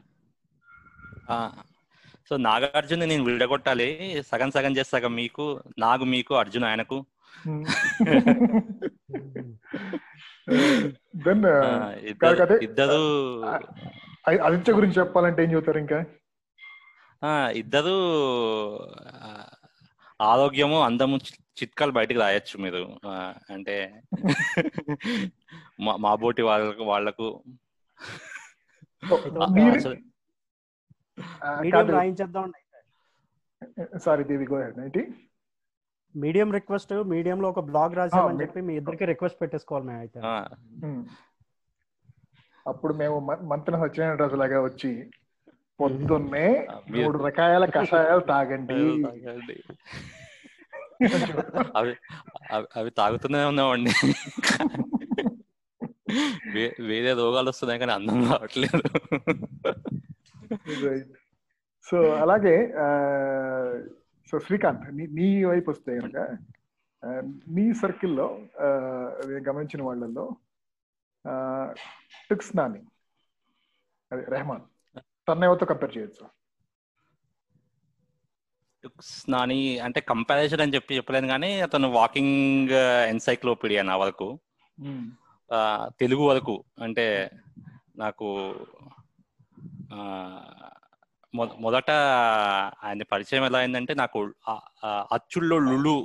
సో 2.30 2.38
నాగార్జున 2.38 3.06
నేను 3.06 3.24
విడగొట్టాలి. 3.24 3.88
సగం 4.28 4.52
సగం 4.52 4.72
చేసి 4.78 4.90
సగం 4.90 5.14
మీకు 5.16 5.44
నాకు 5.80 6.04
మీకు 6.04 6.34
అర్జున్ 6.36 6.64
ఆయనకు. 6.64 6.98
దెన్ 11.16 11.46
ఇద్దరు 12.06 12.36
కాకపోతే, 12.36 12.66
ఇద్దరు 12.66 13.44
ఆదిత్య 14.44 14.74
గురించి 14.74 14.94
చెప్పాలంటే 14.94 15.44
ఏం 15.44 15.52
చెబుతారు 15.52 15.78
ఇంకా? 15.78 16.06
ఆ, 17.24 17.50
ఇద్దరు 17.50 17.92
ఆరోగ్యము 20.22 20.82
అందము 20.82 21.18
చి- 21.18 21.42
చిట్కాలు 21.62 21.92
బయటకు 21.92 22.20
రాయొచ్చు 22.20 22.60
మీరు. 22.60 23.00
అంటే 23.50 24.02
మా- 25.82 25.96
మా 25.96 26.16
బోటి 26.16 26.42
వాళ్ళకు 26.42 26.84
వాళ్ళకు. 26.84 27.44
సారీ 33.98 34.24
దేవి 34.24 34.46
గో 34.46 34.62
హెడ్ 34.62 34.80
ఏంటి 34.80 35.14
మీడియం 36.16 36.52
రిక్వెస్ట్ 36.52 37.04
మీడియం 37.04 37.42
లో 37.42 37.50
ఒక 37.50 37.60
బ్లాగ్ 37.60 37.96
రాసామని 37.96 38.42
చెప్పి 38.42 38.62
మీ 38.62 38.76
ఇద్దరికి 38.76 39.06
రిక్వెస్ట్ 39.06 39.42
పెట్టేసుకోవాలి 39.42 39.88
మేము 39.88 40.00
అయితే. 40.00 40.20
అప్పుడు 42.68 42.94
మేము 42.94 43.20
మంత్రి 43.42 43.76
సత్యనారాయణ 43.76 44.20
రాజు 44.20 44.36
లాగా 44.36 44.62
వచ్చి 44.62 45.12
పొద్దున్నే 45.80 46.68
మూడు 46.90 47.18
రకాల 47.18 47.66
కషాయాలు 47.66 48.20
తాగండి. 48.20 48.74
అవి 51.76 51.96
అవి- 52.52 52.94
తాగుతూనే 52.94 53.46
ఉన్నామండి. 53.46 53.92
వే- 56.54 56.86
వేరే 56.88 57.14
రోగాలు 57.14 57.50
వస్తున్నాయి 57.50 57.80
కానీ 57.80 57.92
అందం 57.92 58.32
రావట్లేదు. 58.32 59.00
సో 61.92 61.98
అలాగే 61.98 62.74
సో 64.32 64.40
శ్రీకాంత్ 64.40 64.98
నీ 64.98 65.08
నీ 65.08 65.44
వైపు 65.44 65.72
వస్తే 65.72 66.00
కనుక 66.00 66.38
మీ 67.50 67.74
సర్కిల్లో 67.74 68.40
గమనించిన 69.32 69.84
వాళ్ళల్లో 69.84 70.36
టిక్స్ 72.30 72.58
నాని 72.58 72.82
అదే 74.12 74.26
రెహమాన్ 74.30 74.62
తన 75.30 75.44
ఎవరితో 75.44 75.66
కంపేర్ 75.66 75.98
చేయొచ్చు? 75.98 76.28
నాని 79.30 79.80
అంటే 79.80 80.02
కంపారిజన్ 80.02 80.62
అని 80.62 80.76
చెప్పి 80.76 80.96
చెప్పలేను 80.96 81.28
కానీ 81.28 81.62
అతను 81.62 81.92
వాకింగ్ 81.92 82.70
ఎన్సైక్లోపీడియా 83.10 83.84
నా 83.84 83.98
వరకు. 83.98 84.40
తెలుగు 86.00 86.22
వరకు. 86.22 86.64
అంటే 86.82 87.32
నాకు 87.98 88.56
మొ- 89.94 90.85
మొదట 91.66 91.90
ఆయన 92.84 93.04
పరిచయం 93.12 93.46
ఎలా 93.46 93.60
అయిందంటే 93.60 93.94
నాకు 93.96 94.20
అచ్చుల్లో 95.16 95.58
లులు 95.66 95.96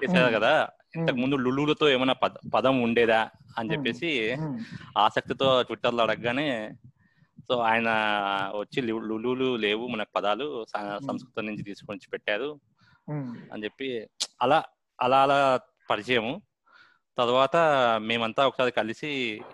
చేశారు 0.00 0.30
కదా. 0.36 0.52
ఇంతకు 0.96 1.18
ముందు 1.18 1.36
లులులతో 1.36 1.86
ఏమైనా 1.88 2.14
పద 2.14 2.34
పదం 2.54 2.76
ఉండేదా 2.82 3.20
అని 3.58 3.70
చెప్పేసి 3.72 4.10
ఆసక్తితో 4.96 5.48
ట్విట్టర్లో 5.62 6.02
అడగగానే 6.02 6.46
సో 7.48 7.54
ఆయన 7.68 7.88
వచ్చి 8.58 8.80
లులులు 9.10 9.48
లేవు 9.56 9.84
మన 9.88 10.02
పదాలు 10.16 10.46
సంస్కృతం 11.06 11.46
నుంచి 11.46 11.62
తీసుకొని 11.62 12.12
పెట్టారు 12.14 12.50
అని 13.52 13.64
చెప్పి 13.64 13.88
అలా 14.40 14.58
అలా 14.98 15.18
అలా 15.22 15.38
పరిచయము. 15.90 16.32
తర్వాత 17.18 17.56
మేమంతా 18.00 18.42
ఒకసారి 18.46 18.70
కలిసి 18.70 19.10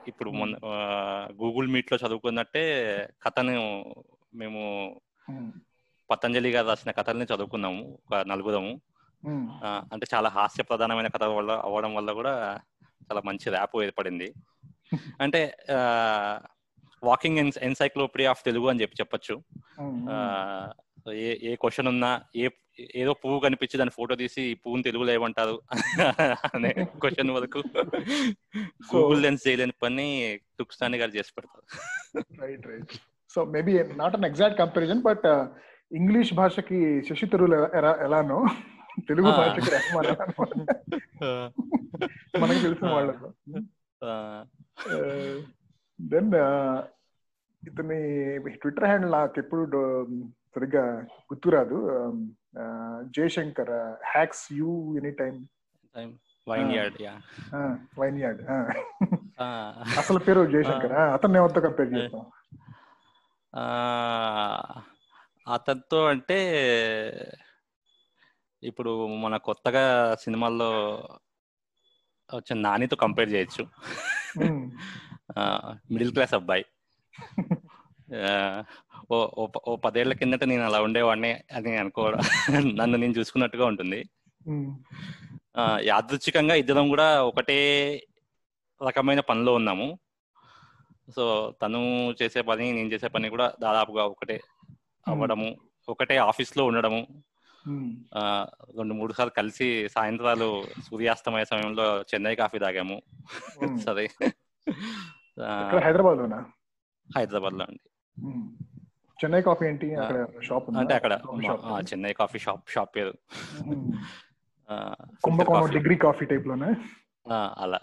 ఇప్పుడు 0.09 0.31
మొన్న 0.31 0.55
గూగుల్ 1.41 1.69
మీట్లో 1.69 1.97
చదువుకున్నట్టే 2.03 2.65
కథను 3.23 3.55
మేము 4.33 4.63
పతంజలి 6.11 6.51
గారు 6.51 6.67
రాసిన 6.67 6.91
కథల్ని 6.91 7.25
చదువుకున్నాము 7.25 7.99
ఒక 8.07 8.19
నలుగురము. 8.19 8.81
అంటే 9.65 10.07
చాలా 10.15 10.29
హాస్య 10.29 10.63
ప్రధానమైన 10.63 11.07
కథ 11.07 11.25
వల్ల 11.25 11.53
అవ్వడం 11.53 11.95
వల్ల 11.95 12.13
కూడా 12.13 12.61
చాలా 12.89 13.23
మంచి 13.25 13.51
ర్యాప్ 13.51 13.83
ఏర్పడింది. 13.83 14.35
అంటే 15.21 15.57
వాకింగ్ 17.05 17.53
ఎన్సైక్లోపీడియా 17.63 18.31
ఆఫ్ 18.31 18.45
తెలుగు 18.45 18.69
అని 18.69 18.81
చెప్పి 18.81 18.97
చెప్పొచ్చు. 19.01 19.43
ఏ 21.13 21.39
ఏ 21.43 21.55
క్వశ్చన్ 21.55 21.89
ఉన్నా 21.89 22.23
ఏ 22.37 22.49
ఏదో 22.95 23.13
పువ్వు 23.13 23.41
కనిపించి 23.41 23.79
దాని 23.79 23.91
ఫోటో 23.91 24.15
తీసి 24.15 24.43
ఈ 24.43 24.55
పువ్వుని 24.55 24.83
తెలుగులో 24.83 25.13
ఏమంటారు 25.13 25.63
అనే 26.55 26.73
క్వశ్చన్ 26.85 27.31
వరకు 27.31 27.63
గూగుల్ 28.97 29.23
లెన్స్ 29.23 29.49
చేయలేని 29.49 29.73
పని 29.73 30.41
తుక్స్తాని 30.59 30.99
గారు 30.99 31.11
చేసి 31.11 31.33
పెడతారు. 31.37 31.67
Right 32.41 32.67
right. 32.67 33.14
So 33.35 33.45
maybe 33.55 33.73
not 33.97 34.17
an 34.17 34.25
exact 34.25 34.59
comparison 34.59 35.03
but 35.03 35.27
English 35.91 36.33
భాషకి 36.35 36.79
శశి 37.09 37.27
తరువులు 37.27 37.59
ఎలా 37.77 37.93
ఎలానో 38.01 38.39
తెలుగు. 39.09 39.31
భాషకి 39.39 39.71
రెహమాన్ 39.71 40.09
మనకు 42.41 42.61
తెలిసిన 42.63 42.89
వాళ్ళకు 42.91 43.29
దెన్ 45.99 46.31
ఇతని 47.63 47.99
ట్విట్టర్ 48.55 48.85
హ్యాండిల్ 48.85 49.13
నాకు 49.13 49.39
ఎప్పుడు 49.39 49.63
సరిగ్గా 50.55 50.85
గుర్తురాదు 51.31 51.79
Jayashankar 53.17 53.75
hacks 54.13 54.45
you 54.53 54.71
any 54.99 55.13
time 55.21 55.39
wine 56.47 56.73
yard 56.77 56.99
yeah 57.03 57.15
wine 57.99 58.19
yard 58.21 58.43
అసలు 60.01 60.19
పేరు 60.27 60.41
జయశంకర్? 60.47 60.95
అతన్ని 61.15 61.39
ఎవరితో 61.39 61.61
కంపేర్ 61.61 61.93
చేస్తాం? 61.95 62.25
అతనితో 65.49 66.07
అంటే 66.07 66.39
ఇప్పుడు 68.63 68.93
మన 69.07 69.37
కొత్తగా 69.37 70.15
సినిమాల్లో 70.15 70.71
వచ్చిన 72.35 72.59
నానితో 72.59 72.97
కంపేర్ 72.97 73.33
చేయొచ్చు. 73.33 73.65
మిడిల్ 75.93 76.13
క్లాస్ 76.13 76.35
అబ్బాయి. 76.35 76.65
ఓ 79.13 79.49
ఓ 79.67 79.77
పదేళ్ళ 79.77 80.13
కిందట 80.13 80.45
నేను 80.45 80.65
అలా 80.65 80.83
ఉండేవాడిని 80.83 81.33
అని 81.53 81.77
అనుకోవడం 81.77 82.21
నన్ను 82.77 82.97
నేను 82.99 83.13
చూసుకున్నట్టుగా 83.13 83.67
ఉంటుంది. 83.67 84.01
యాదృచ్ఛికంగా 85.81 86.55
ఇద్దరం 86.55 86.89
కూడా 86.89 87.25
ఒకటే 87.25 87.59
రకమైన 88.87 89.21
పనిలో 89.21 89.55
ఉన్నాము. 89.55 89.99
సో 91.11 91.55
తను 91.63 92.11
చేసే 92.23 92.43
పని 92.43 92.73
నేను 92.73 92.89
చేసే 92.89 93.09
పని 93.09 93.29
కూడా 93.29 93.53
దాదాపుగా 93.61 94.05
ఒకటే 94.05 94.41
అవ్వడము 95.09 95.57
ఒకటే 95.89 96.17
ఆఫీస్లో 96.17 96.65
ఉండడము 96.65 97.07
రెండు 98.77 98.95
మూడు 98.95 99.13
సార్లు 99.13 99.33
కలిసి 99.33 99.89
సాయంత్రాలు 99.89 100.65
సూర్యాస్తమయ 100.91 101.45
సమయంలో 101.45 102.01
చెన్నై 102.01 102.35
కాఫీ 102.35 102.59
తాగాము. 102.59 103.03
సరే. 103.87 104.11
హైదరాబాద్ 105.79 106.19
హైదరాబాద్లో 107.19 107.65
అండి. 107.65 107.81
చెన్నై 109.25 109.43
కాఫీ 109.43 109.67
ఏంటి? 109.67 109.97
షాప్ 110.43 110.71
అంటే 110.71 110.95
అక్కడ 110.95 111.21
చెన్నై 111.93 112.13
కాఫీ 112.13 112.39
షాప్ 112.39 112.71
షాప్ 112.71 112.97
పేరు. 112.97 113.15
కుంభకోణం. 115.25 115.71
డిగ్రీ 115.71 115.97
కాఫీ 115.97 116.25
టైప్లోనే 116.25 116.75
అలా. 117.35 117.81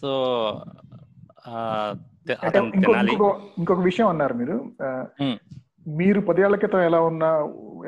సో 0.00 0.10
ఇంకొక 3.58 3.80
విషయం 3.80 4.06
అన్నారు 4.08 4.34
మీరు. 4.34 4.72
మీరు 5.88 6.20
పదేళ్ళ 6.20 6.56
క్రితం 6.56 6.80
ఎలా 6.80 7.00
ఉన్నా 7.00 7.28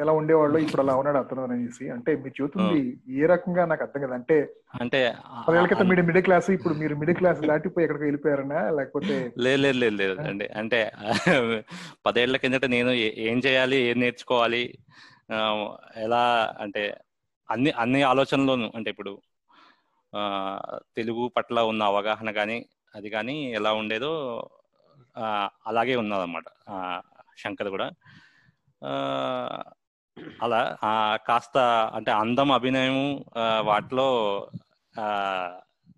ఎలా 0.00 0.12
ఉండేవాళ్ళు? 0.12 0.58
ఇప్పుడు 0.58 0.82
అలా 0.82 0.94
ఉన్నాడు 0.94 1.18
అతను 1.18 1.42
అనేసి. 1.42 1.90
అంటే 1.90 2.16
మీరు 2.16 2.42
చెబుతుంది 2.42 2.98
ఏ 3.08 3.26
రకంగా 3.26 3.64
నాకు 3.64 3.82
అర్థం 3.82 4.00
కదా. 4.02 4.14
అంటే 4.14 4.52
అంటే 4.80 5.14
పదేళ్ళ 5.48 5.66
క్రితం 5.66 5.88
మీరు 5.88 6.02
మిడిల్ 6.02 6.24
క్లాస్ 6.24 6.50
ఇప్పుడు 6.50 6.74
మీరు 6.74 6.94
మిడిల్ 6.94 7.16
క్లాస్ 7.16 7.40
దాటిపోయి 7.40 7.84
ఎక్కడికి 7.84 8.04
వెళ్ళిపోయారనా? 8.04 8.70
లేకపోతే 8.70 9.32
లేదు 9.38 9.62
లేదు 9.62 9.78
లేదు 9.78 9.96
లేదు. 9.96 10.20
అండి 10.20 10.46
అంటే 10.46 10.92
పదేళ్ళ 12.06 12.36
కిందట 12.36 12.64
నేను 12.64 12.90
ఏ- 12.90 13.36
చేయాలి? 13.46 13.76
ఏం 13.76 14.00
నేర్చుకోవాలి? 14.00 14.78
ఎలా 15.96 16.54
అంటే 16.60 16.96
అన్ని 17.50 17.70
అన్ని 17.70 18.02
ఆలోచనలోను 18.02 18.72
అంటే 18.74 18.90
ఇప్పుడు 18.90 19.18
తెలుగు 20.96 21.28
పట్ల 21.28 21.60
ఉన్న 21.62 21.82
అవగాహన 21.82 22.30
కానీ 22.30 22.58
అది 22.94 23.10
కానీ 23.10 23.52
ఎలా 23.52 23.72
ఉండేదో 23.72 24.12
ఆ, 25.16 25.24
అలాగే 25.66 25.96
ఉన్నదన్నమాట. 25.96 26.44
ఆ, 26.68 26.76
శంకర్ 27.38 27.68
కూడా. 27.68 27.86
అలా 30.40 30.78
ఆ, 30.84 31.16
కాస్త 31.16 31.56
అంటే 31.94 32.10
అందం 32.12 32.52
అభినయం 32.52 32.98
వాటిలో 33.60 34.08
ఆ, 34.94 35.06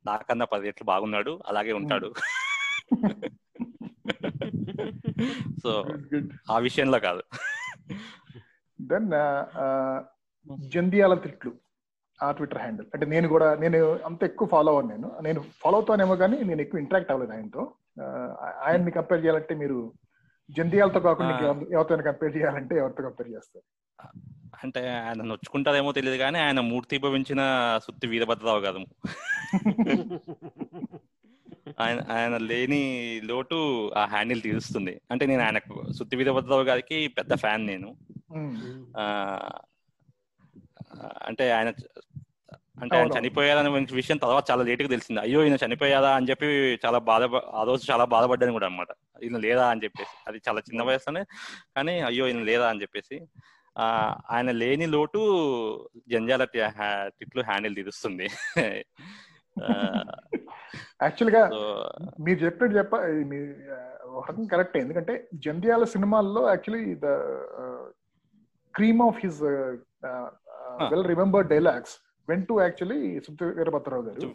నాకన్నా 0.06 0.44
పది 0.44 0.66
రెట్లు 0.66 0.84
బాగున్నాడు 0.84 1.40
అలాగే 1.46 1.72
ఉంటాడు. 1.72 2.08
సో 5.64 5.72
ఆ 6.50 6.58
విషయంలో 6.58 6.98
కాదు. 6.98 7.22
దెన్ 8.78 9.10
జంధ్యాల 10.68 11.14
తిట్లు. 11.14 11.52
ఆ 12.22 12.30
ట్విట్టర్ 12.30 12.58
హ్యాండిల్ 12.58 12.86
అంటే 12.94 13.06
నేను 13.06 13.26
కూడా 13.28 13.48
నేను 13.54 13.78
అంత 14.08 14.22
ఎక్కువ 14.24 14.48
ఫాలో 14.48 14.72
అవ్వను 14.72 14.90
నేను. 14.94 15.08
నేను 15.22 15.40
ఫాలో 15.62 15.76
అవుతానేమో 15.78 16.16
కానీ 16.16 16.36
నేను 16.50 16.60
ఎక్కువ 16.60 16.80
ఇంటరాక్ట్ 16.80 17.12
అవ్వలేదు 17.12 17.34
ఆయనతో. 17.36 17.62
ఆయన్ని 18.66 18.90
కంపేర్ 18.90 19.24
చేయాలంటే 19.24 19.54
మీరు 19.54 19.78
జంధ్యాలతో 20.50 21.00
కాకుండా. 21.00 21.34
ఎవరితో 21.72 21.96
కంపేర్ 21.96 22.36
చేయాలంటే 22.36 22.74
ఎవరితో 22.76 23.02
కంపేర్ 23.02 23.30
చేస్తారు? 23.30 23.66
అంటే 24.64 24.80
ఆయన 24.88 25.20
నొచ్చుకుంటారేమో 25.22 25.90
తెలియదు 25.92 26.18
కానీ 26.18 26.38
ఆయన 26.38 26.60
మూర్తి 26.60 26.96
భవించిన 26.98 27.42
సుత్తి 27.84 28.06
వీరభద్రరావు 28.06 28.60
కాదు 28.60 28.80
ఆయన 31.80 31.98
ఆయన 32.10 32.34
లేని 32.50 32.80
లోటు 33.24 33.58
ఆ 33.94 34.02
హ్యాండిల్ 34.04 34.42
తీరుస్తుంది. 34.42 35.00
అంటే 35.10 35.24
నేను 35.26 35.42
ఆయనకు 35.42 35.92
సుత్తి 35.92 36.16
వీరభద్రరావు 36.16 36.62
గారికి 36.62 36.98
పెద్ద 37.18 37.34
ఫ్యాన్ 37.34 37.66
నేను. 37.66 37.90
అంటే 41.28 41.44
ఆయన 41.50 41.70
అంటే 42.82 42.96
ఆయన. 42.96 43.18
చనిపోయారనే 43.18 43.86
విషయం 43.92 44.16
తర్వాత 44.16 44.44
చాలా 44.50 44.62
లేటుగా 44.62 44.88
తెలిసింది. 44.88 45.20
అయ్యో 45.20 45.44
ఈయన 45.44 45.56
చనిపోయారా 45.66 46.10
అని 46.10 46.26
చెప్పి 46.30 46.46
చాలా 46.86 46.98
బాధ 46.98 47.22
ఆ 47.34 47.62
రోజు 47.62 47.92
చాలా 47.92 48.04
బాధపడ్డాను 48.04 48.52
కూడా 48.52 48.66
అనమాట 48.66 48.86
ఈయన 49.22 49.36
లేదా 49.36 49.68
అని 49.68 49.80
చెప్పేసి. 49.84 50.24
అది 50.28 50.40
చాలా 50.48 50.60
చిన్న 50.60 50.82
వయసులోనే 50.82 51.24
కానీ 51.76 52.00
అయ్యో 52.00 52.26
ఈయన 52.26 52.42
లేదా 52.42 52.70
అని 52.70 52.82
చెప్పేసి 52.82 53.26
ఆ 53.78 54.16
ఆయన 54.30 54.50
లేని 54.50 54.86
లోటు 54.86 55.20
జంజాల 56.08 56.44
టి- 56.44 56.66
హ్యా- 56.66 57.08
తిట్లు 57.08 57.42
హ్యాండిల్ 57.42 57.76
తీరుస్తుంది. 57.76 58.28
యాక్చువల్గా 61.02 61.48
సో 61.48 61.88
మీరు 62.20 62.44
చెప్పినట్టు 62.44 62.78
చెప్ప 62.78 62.94
కరెక్ట్. 64.46 64.76
ఎందుకంటే 64.76 65.28
జంధ్యాల 65.34 65.84
సినిమాల్లో 65.84 66.48
actually 66.48 66.94
the 66.94 67.06
cream 68.74 69.02
of 69.02 69.20
his 69.24 69.42
well 69.42 71.06
remembered 71.06 71.50
dialogues 71.50 72.11
went 72.28 72.44
to 72.48 72.54
actually 72.62 72.98
Suthi 73.26 73.44
Veerabhadra Rao 73.58 74.04
garu. 74.08 74.28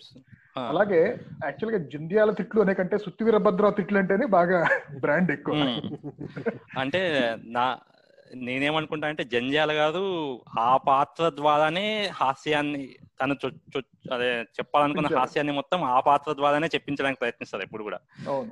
అలాగే 0.71 1.01
యాక్చువల్గా 1.45 1.79
జంధ్యాల 1.93 2.31
తిట్లు 2.39 2.61
అనే 2.63 2.73
కంటే 2.79 2.97
సుత్తి 3.05 3.27
వీరభద్రరావు 3.27 3.77
తిట్లు 3.79 3.99
అంటేనే 4.01 4.25
బాగా 4.37 4.59
బ్రాండ్ 5.03 5.31
ఎక్కువ. 5.35 5.55
అంటే 6.83 7.01
నా 7.57 7.65
నేనేమనుకుంటా 8.45 9.09
అంటే 9.11 9.23
జంజాల 9.33 9.71
గారు 9.77 10.05
ఆ 10.59 10.71
పాత్ర 10.87 11.23
ద్వారానే 11.37 11.85
హాస్యాన్ని 12.21 12.81
తను 13.19 13.35
అదే 14.15 14.29
చెప్పాలనుకున్న. 14.57 15.09
హాస్యాన్ని 15.19 15.53
మొత్తం 15.59 15.79
ఆ 15.93 15.97
పాత్ర 16.07 16.33
ద్వారానే 16.39 16.67
చెప్పించడానికి 16.73 17.21
ప్రయత్నిస్తారు 17.21 17.65
ఎప్పుడు 17.67 17.85
కూడా. 17.87 17.99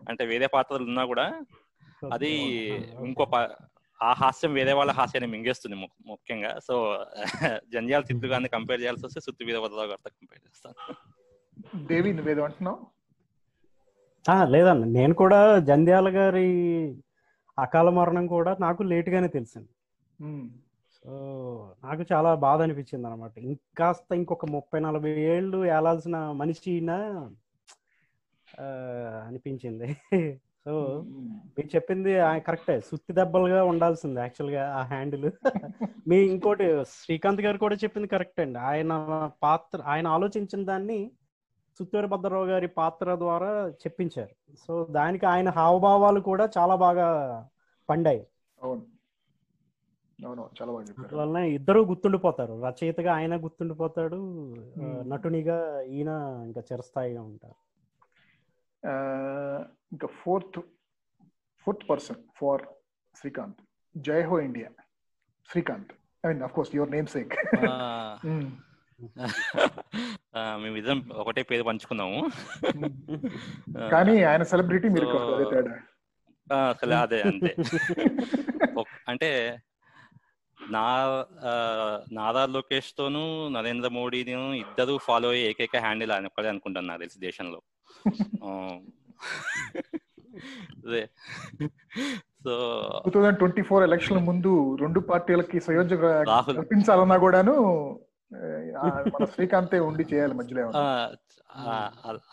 అంటే 0.10 0.26
వేరే 0.32 0.48
పాత్రలు 0.56 0.88
ఉన్నా 0.91 1.06
కూడా 1.12 1.26
అది 2.15 2.32
ఇంకో 3.10 3.26
ఆ 3.99 4.13
హాస్యం 4.13 4.53
వేరే 4.53 4.73
వాళ్ళ 4.73 4.91
హాస్యాన్ని 4.91 5.31
మింగేస్తుంది 5.31 5.75
ముఖ్యంగా. 6.08 6.60
సో 6.60 6.75
జంజాల 7.73 8.01
తిట్లు 8.01 8.27
గారిని 8.27 8.49
కంపేర్ 8.49 8.81
చేయాల్సి 8.81 9.05
వస్తే 9.05 9.21
సుత్తి 9.21 9.45
వీరభద్రరావు 9.45 9.88
గారితో 9.88 10.10
కంపేర్ 10.10 10.41
చేస్తాను. 10.47 10.75
దేవి 11.86 12.13
నువ్వేదో 12.13 12.43
అంటున్నావు 12.43 12.79
ఆ, 14.25 14.43
లేదన్న. 14.45 14.86
నేను 14.91 15.13
కూడా 15.13 15.60
జంధ్యాల 15.60 16.10
గారి 16.17 16.47
అకాల 17.58 17.89
మరణం 17.89 18.27
కూడా 18.27 18.58
నాకు 18.60 18.84
లేట్ 18.84 19.10
గానే 19.10 19.27
తెలిసింది. 19.27 19.71
సో 20.95 21.12
నాకు 21.84 22.05
చాలా 22.13 22.36
బాధ 22.36 22.62
అనిపించింది 22.62 23.08
అనమాట 23.08 23.38
ఇంకాస్త 23.38 24.13
ఇంకొక 24.13 24.45
ముప్పై 24.45 24.79
నలభై 24.79 25.12
ఏళ్ళు 25.34 25.65
ఏలాల్సిన 25.67 26.17
మనిషిన 26.31 26.91
అనిపించింది. 29.27 29.88
సో. 30.65 31.04
మీరు 31.08 31.75
చెప్పింది 31.75 32.13
కరెక్టే. 32.19 32.80
సుత్తి 32.80 33.13
దెబ్బలుగా 33.13 33.63
ఉండాల్సింది 33.63 34.19
యాక్చువల్గా 34.19 34.75
ఆ 34.75 34.82
హ్యాండిల్. 34.82 35.32
మీ 36.08 36.17
ఇంకోటి 36.17 36.84
శ్రీకాంత్ 36.86 37.41
గారు 37.41 37.58
కూడా 37.58 37.75
చెప్పింది 37.75 38.08
కరెక్ట్ 38.08 38.39
అండి. 38.39 38.60
ఆయన 38.60 38.91
పాత్ర 39.43 39.82
ఆయన 39.86 40.08
ఆలోచించిన 40.08 40.65
దాన్ని 40.65 41.12
సుత్తూరి 41.80 42.08
భద్రరావు 42.08 42.45
గారి 42.45 42.67
పాత్ర 42.67 43.15
ద్వారా 43.15 43.69
చెప్పించారు. 43.69 44.56
సో 44.67 44.88
దానికి 44.91 45.25
ఆయన 45.25 45.49
హావభావాలు 45.49 46.19
కూడా 46.19 46.49
చాలా 46.58 46.75
బాగా 46.75 47.47
పండాయి. 47.89 48.28
అందువలన 50.99 51.38
ఇద్దరు 51.38 51.80
గుర్తుండిపోతారు. 51.80 52.62
రచయితగా 52.65 53.13
ఆయన 53.13 53.43
గుర్తుండిపోతాడు. 53.43 54.54
నటునిగా 55.08 55.82
ఈయన 55.82 56.08
ఇంకా 56.45 56.62
చిరస్థాయిగా 56.73 57.21
ఉంటారు. 57.21 57.56
ఇంకా 59.91 60.08
fourth 60.21 60.60
fourth 61.67 61.86
person 61.89 62.21
for 62.38 62.63
Srikanth 63.15 63.62
Jai 63.95 64.21
Ho 64.24 64.38
India 64.39 64.69
Srikanth 65.50 65.91
I 66.24 66.30
mean 66.32 66.43
course 66.50 66.74
your 66.76 66.91
namesake 67.15 67.36
మేము 70.58 70.76
ఇద్దరం 70.78 71.00
ఒకటే 71.13 71.41
పేరు 71.43 71.63
పంచుకున్నాము. 71.63 72.19
ఆ, 73.78 73.88
కానీ 73.89 74.13
ఆయన 74.24 74.43
సెలబ్రిటీ 74.43 74.88
మీరు 74.89 75.08
ఆ, 76.48 76.58
అసలు 76.71 76.93
అదే 76.95 77.19
అంతే. 77.24 77.52
అంటే 79.08 79.30
నా 80.58 80.84
నారా 82.12 82.43
లోకేష్ 82.54 82.89
తోను 82.98 83.24
నరేంద్ర 83.50 83.89
మోడీని 83.89 84.34
ఇద్దరు 84.62 84.93
ఫాలో 85.08 85.30
అయ్యే 85.30 85.50
ఏకైక 85.50 85.76
హ్యాండిల్ 85.78 86.12
ఆయన 86.12 86.30
ఒక్కడే 86.32 86.50
అనుకుంటాను 86.54 86.88
నాకు 86.88 87.04
తెలిసి 87.04 87.19
దేశంలో. 87.19 87.60
అదే 90.86 91.03
so 92.43 92.53
two 93.05 93.19
twenty 93.38 93.62
four 93.62 93.84
election 93.84 94.25
ముందు 94.25 94.51
రెండు 94.81 94.99
పార్టీలకి 94.99 95.60
రాహుల్. 96.23 96.58
కల్పించాలన్నా 96.58 97.17
కూడాను 97.17 97.55
మన 99.13 99.25
శ్రీకాంతే 99.25 99.79
ఉండి 99.79 100.03
చేయాలి 100.13 100.34
మధ్యలో 100.34 100.62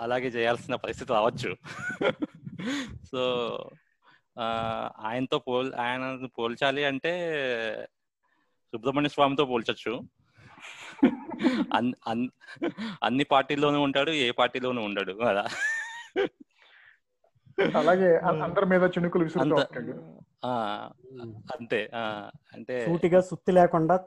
అలాగే 0.00 0.28
చేయాల్సిన 0.28 0.74
పరిస్థితి 0.74 1.12
రావచ్చు. 1.12 1.50
సో 3.10 3.22
ఆ, 4.36 4.44
ఆయనతో 5.00 5.38
పోల్ 5.38 5.74
ఆయన 5.74 6.04
పోల్చాలి 6.38 6.84
అంటే 6.84 7.12
సుబ్రహ్మణ్య 8.72 9.08
స్వామితో 9.08 9.44
పోల్చొచ్చు. 9.44 9.92
అన్ని 13.02 13.24
పార్టీల్లోనూ 13.24 13.80
ఉంటాడు 13.82 14.10
ఏ 14.10 14.30
పార్టీలోనూ 14.30 14.82
ఉండడు 14.82 15.12
కదా 15.12 15.44
అలాగే 17.76 18.16
అందరి 18.16 18.66
మీద 18.66 18.82
చినుకులు 18.82 19.22
విసురుతూ 19.22 19.56
అంత 19.56 19.66
ఉంటాడు. 19.66 20.22
ఆ, 20.44 20.90
అంతే 21.26 21.90
ఆ, 21.94 22.30
అంటే 22.54 22.86
సూటిగా 22.86 23.20
సుత్తి 23.20 23.52
లేకుండా. 23.52 23.98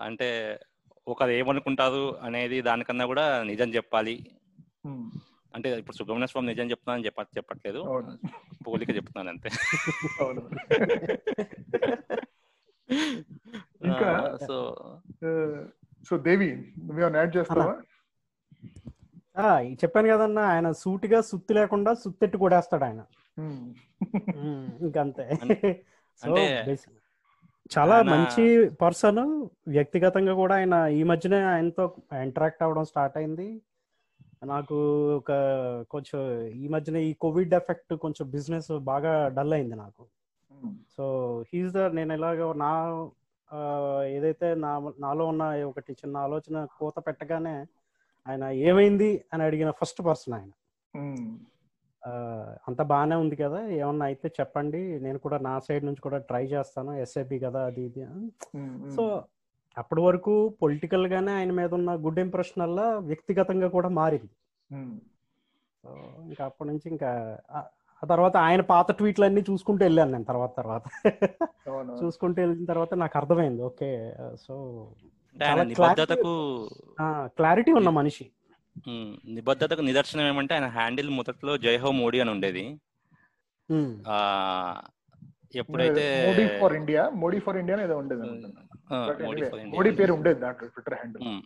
అంటే 0.00 0.60
ఒకరు 1.08 1.30
ఏమనుకుంటారు 1.30 2.18
అనేది 2.22 2.60
దానికన్నా 2.62 3.06
కూడా 3.06 3.42
నిజం 3.42 3.68
చెప్పాలి. 3.68 4.30
అంటే 5.54 5.78
ఇప్పుడు 5.78 5.96
సుబ్రహ్మణ్య 5.96 6.26
స్వామి 6.26 6.48
నిజం 6.48 6.70
చెప్తున్నానని 6.70 7.06
చెప్ప 7.06 7.20
చెప్పట్లేదు. 7.20 8.02
పోలిక 8.66 8.90
చెప్తున్నాను 8.90 9.28
అంతే. 9.28 9.50
అవును. 10.20 10.50
ఇంకా 13.84 14.38
సో 14.46 14.56
సో 16.08 16.18
దేవి 16.18 16.74
నువ్వేమైనా 16.84 17.18
యాడ్ 17.18 17.36
చేస్తావా? 17.36 17.76
ఆ, 19.38 19.60
ఈ 19.60 19.74
చెప్పాను 19.74 20.08
కదన్నా 20.08 20.42
ఆయన 20.42 20.72
సూటిగా 20.72 21.20
సుత్తి 21.20 21.54
లేకుండా 21.54 21.94
సుత్తెట్టు 21.94 22.36
కొడేస్తాడు 22.36 22.84
ఆయన. 22.84 23.04
ఇంకంతే. 24.80 25.22
అంటే- 26.22 26.76
చాలా 27.78 28.02
మంచి 28.02 28.68
పర్సన్ 28.70 29.48
వ్యక్తిగతంగా 29.68 30.34
కూడా 30.34 30.54
ఆయన 30.54 30.86
ఈ 30.92 31.02
మధ్యనే 31.02 31.42
ఆయనతో 31.42 31.96
ఇంటరాక్ట్ 32.22 32.62
అవ్వడం 32.62 32.84
స్టార్ట్ 32.84 33.16
అయింది. 33.16 33.62
నాకు 34.44 34.76
ఒక 35.16 35.32
కొంచెం 35.90 36.40
ఈ 36.46 36.68
మధ్యన 36.68 36.96
ఈ 36.96 37.12
కోవిడ్ 37.12 37.54
ఎఫెక్ట్ 37.54 37.94
కొంచెం 37.94 38.30
బిజినెస్ 38.30 38.78
బాగా 38.78 39.28
డల్ 39.28 39.52
అయింది 39.52 39.76
నాకు. 39.76 40.06
సో 40.96 41.04
హీస్ 41.54 41.72
ద 41.72 41.78
నేను 41.78 42.12
ఎలాగ 42.12 42.52
నా 42.52 42.72
ఏదైతే 44.16 44.48
నా 44.64 44.72
నాలో 44.98 45.24
ఉన్న 45.32 45.44
ఒకటి 45.70 45.92
చిన్న 45.92 46.16
ఆలోచన 46.26 46.64
కోత 46.78 46.96
పెట్టగానే 47.06 47.56
ఆయన 48.26 48.44
ఏమైంది 48.68 49.10
అని 49.32 49.42
అడిగిన 49.48 49.70
ఫస్ట్ 49.80 50.00
పర్సన్ 50.06 50.34
ఆయన 50.38 50.52
అంత 52.68 52.80
బాగానే 52.92 53.16
ఉంది 53.22 53.36
కదా 53.36 53.60
ఏమన్నా 53.80 54.04
అయితే 54.10 54.28
చెప్పండి 54.38 54.80
నేను 55.04 55.18
కూడా 55.18 55.36
నా 55.48 55.54
సైడ్ 55.66 55.84
నుంచి 55.88 56.02
కూడా 56.06 56.18
ట్రై 56.30 56.42
చేస్తాను 56.52 56.92
ఎస్ఐపి 57.04 57.36
కదా 57.46 57.60
అది 57.66 57.82
ఇది. 57.88 58.02
సో 58.96 59.02
అప్పటి 59.76 60.02
వరకు 60.06 60.32
పొలిటికల్ 60.62 61.06
గానే 61.12 61.32
ఆయన 61.32 61.52
మీద 61.60 61.70
ఉన్న 61.74 61.90
గుడ్ 62.04 62.20
ఇంప్రెషన్ 62.24 62.62
వల్ల 62.64 62.80
వ్యక్తిగతంగా 63.10 63.68
కూడా 63.76 63.88
మారింది. 64.00 64.34
సో 65.84 65.90
ఇంకా 66.28 66.42
అప్పటి 66.44 66.68
నుంచి 66.70 66.86
ఇంకా 66.94 67.10
ఆ- 68.04 68.06
తర్వాత 68.06 68.36
ఆయన 68.36 68.60
పాత 68.60 68.92
ట్వీట్లు 68.92 69.24
అన్ని 69.24 69.40
చూసుకుంటూ 69.40 69.84
వెళ్ళాను 69.84 70.10
నేను 70.12 70.24
తర్వాత 70.24 70.50
తర్వాత. 70.56 70.82
చూసుకుంటూ 72.04 72.42
వెళ్ళిన 72.42 72.64
తర్వాత 72.64 72.94
నాకు 72.94 73.18
అర్థమైంది. 73.18 73.62
ఓకే 73.62 74.14
సో 74.40 74.86
నిబద్ధతకు 75.62 76.68
క్లారిటీ 77.24 77.72
ఉన్న 77.72 77.88
మనిషి. 77.88 78.26
నిబద్ధతకు 79.28 79.80
నిదర్శనం 79.80 80.26
ఏమంటే 80.26 80.54
ఆయన 80.54 80.66
హ్యాండిల్ 80.66 81.10
మొదట్లో 81.10 81.58
జైహో 81.58 81.90
మోడీ 81.90 82.20
అని 82.20 82.30
ఉండేది. 82.30 82.80
ఎప్పుడైతే 85.54 86.26
Modi 86.26 86.60
for 86.60 86.72
India 86.72 87.08
Modi 87.08 87.38
for 87.38 87.56
India 87.56 87.82
ఏదో 87.82 87.96
ఉండేది 87.96 88.22
మోడీ 89.76 89.90
పేరు 89.90 90.12
ఉండేది 90.12 90.40
దాంట్లో 90.40 90.68
ట్విట్టర్ 90.68 90.94
హ్యాండిల్. 90.94 91.28
ఉమ్. 91.28 91.42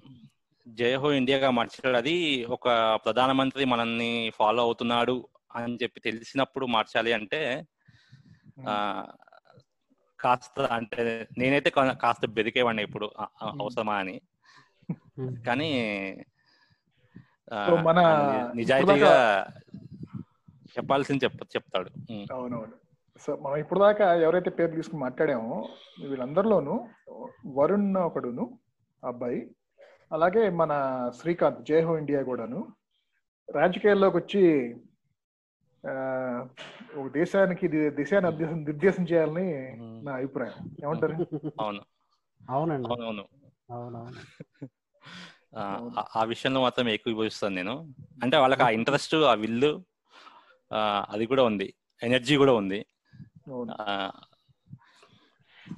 జై 0.68 0.94
హో 0.94 1.12
ఇండియాగా 1.12 1.51
మార్చాడు. 1.51 1.97
అది 1.97 2.44
ఒక 2.44 2.68
ప్రధానమంత్రి 3.05 3.64
మనల్ని 3.64 4.33
ఫాలో 4.37 4.62
అవుతున్నాడు. 4.62 5.29
అని 5.57 5.79
చెప్పి 5.83 6.01
తెలిసినప్పుడు 6.01 6.67
మార్చాలి 6.67 7.13
అంటే 7.13 7.41
కాస్త 10.21 10.61
అంటే 10.61 11.29
నేనైతే 11.39 11.71
కాస్త 11.77 12.27
బెదికేవాడిని 12.27 12.83
ఇప్పుడు 12.83 13.07
అవసరమా 13.61 13.97
అని. 13.97 14.21
కానీ 15.47 15.71
మన 17.83 17.99
నిజాయితీగా 18.55 19.15
చెప్పాల్సింది 20.79 21.25
చెప్ 21.25 21.37
చెప్తాడు. 21.57 21.91
అవునవును. 22.33 22.77
సో 23.21 23.37
మనం 23.37 23.57
ఇప్పుడు 23.57 23.81
దాకా 23.81 24.15
ఎవరైతే 24.15 24.51
పేరు 24.51 24.73
తీసుకుని 24.73 25.01
మాట్లాడామో 25.01 25.69
వీళ్ళందరిలోనూ 26.09 26.75
వరుణ్ 27.55 27.97
ఒకడును 27.97 28.59
అబ్బాయి 29.05 29.41
అలాగే 30.13 30.51
మన 30.51 30.73
శ్రీకాంత్ 31.21 31.65
జయహో 31.67 31.99
ఇండియా 31.99 32.23
కూడాను 32.23 32.61
రాజకీయాల్లోకి 33.49 34.17
వచ్చి 34.17 34.43
ఒక 37.01 37.12
దేశానికి 37.12 37.69
దిశాన్ని 37.69 38.31
నిర్దేశం 38.31 38.64
నిర్దేశం 38.64 39.05
చేయాలని 39.05 39.77
నా 40.05 40.12
అభిప్రాయం. 40.12 40.71
ఏమంటారు? 40.85 41.12
అవును. 41.61 41.81
అవునండి. 42.51 42.88
అవునవును. 42.88 43.29
అవునవును. 43.71 44.69
ఆ, 45.59 45.91
ఆ- 45.99 46.21
ఆ 46.21 46.25
విషయంలో 46.25 46.61
మాత్రం 46.61 46.88
ఏకీభవిస్తాను 46.88 47.55
నేను. 47.55 47.88
అంటే 48.23 48.37
వాళ్ళకి 48.37 48.62
ఆ 48.62 48.69
ఇంట్రెస్ట్ 48.69 49.14
ఆ 49.14 49.35
విల్లు 49.35 49.85
అది 51.11 51.27
కూడా 51.27 51.43
ఉంది. 51.43 51.75
ఎనర్జీ 52.03 52.37
కూడా 52.37 52.53
ఉంది. 52.53 52.87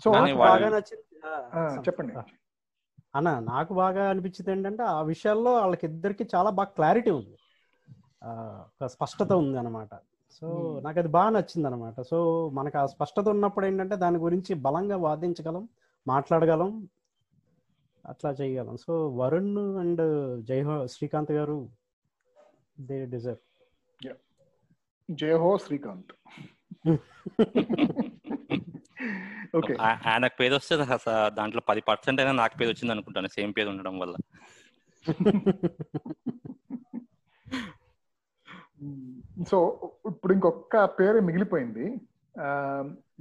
సో 0.04 0.10
బాగా 0.34 0.68
నచ్చింది 0.68 1.04
చెప్పండి. 1.86 2.14
అన్న 3.14 3.38
నాకు 3.38 3.74
బాగా 3.74 4.10
అనిపించింది 4.10 4.50
ఏంటంటే 4.50 4.82
ఆ 4.82 5.02
విషయాల్లో 5.02 5.52
వాళ్ళకి 5.52 5.86
ఇద్దరికి 5.86 6.28
చాలా 6.34 6.50
బాగా 6.50 6.68
క్లారిటీ 6.68 7.10
ఉంది. 7.10 7.36
ఒక 8.24 8.86
స్పష్టత 8.86 9.32
ఉంది 9.32 9.58
అనమాట 9.58 9.88
సో. 10.32 10.80
నాకు 10.84 10.98
అది 10.98 11.08
బాగా 11.08 11.30
నచ్చింది 11.30 11.66
అనమాట 11.66 12.00
సో 12.00 12.48
మనకు 12.48 12.78
ఆ 12.78 12.86
స్పష్టత 12.86 13.28
ఉన్నప్పుడు 13.28 13.66
ఏంటంటే 13.66 13.96
దాని 13.96 14.18
గురించి 14.18 14.54
బలంగా 14.54 14.96
వాదించగలం 14.96 15.68
మాట్లాడగలం 16.08 16.88
అట్లా 18.08 18.30
చేయగలం. 18.30 18.76
So 18.76 19.08
Varun 19.08 19.58
and 19.58 20.44
Jaiho 20.44 20.86
Srikanth 20.86 21.32
garu 21.32 21.68
they 22.80 23.06
deserve. 23.06 23.38
Jayaho 25.10 25.58
Srikanth. 25.58 26.12
Okay 29.56 29.76
ఆ- 29.80 29.98
ఆయనకు 30.06 30.34
పేరు 30.40 30.54
వస్తే 30.54 30.74
అసలు 30.74 31.34
దాంట్లో 31.34 31.62
పది 31.68 31.80
పర్సెంట్ 31.80 32.20
అయినా 32.20 32.32
నాకు 32.32 32.56
పేరు 32.56 32.70
వచ్చింది 32.70 32.92
అనుకుంటాను 32.92 33.28
సేమ్ 33.28 33.52
పేరు 33.56 33.68
ఉండడం 33.68 33.98
వల్ల. 33.98 34.16
Mm. 38.80 39.08
సో 39.50 39.58
ఇప్పుడు 40.06 40.32
ఇంకొక 40.32 40.76
పేరు 40.98 41.18
మిగిలిపోయింది. 41.20 41.86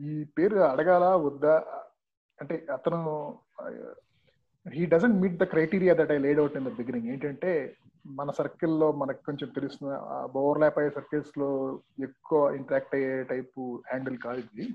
ఈ 0.09 0.23
పేరు 0.37 0.57
అడగాల 0.71 1.05
వద్దా? 1.25 1.55
అంటే 2.39 2.55
అతను 2.73 2.99
he 4.65 4.85
doesn't 4.85 5.21
meet 5.21 5.37
the 5.37 5.43
criteria 5.43 5.93
that 5.99 6.11
I 6.11 6.17
laid 6.17 6.39
out 6.39 6.57
in 6.57 6.67
the 6.69 6.71
beginning 6.77 7.09
ఏంటంటే 7.13 7.51
మన 8.05 8.31
సర్కిల్లో 8.31 8.91
మనకు 8.91 9.21
కొంచెం 9.25 9.49
తెలుస్తున్న 9.49 9.93
ఓవర్లాప్ 10.41 10.79
అయ్యే 10.79 10.89
సర్కిల్స్లో 10.89 11.49
ఎక్కువ 12.03 12.39
ఇంటరాక్ట్ 12.51 12.95
అయ్యే 12.95 13.23
టైపు 13.23 13.61
హ్యాండిల్ 13.87 14.17
కాదు 14.17 14.39
ఇది. 14.45 14.67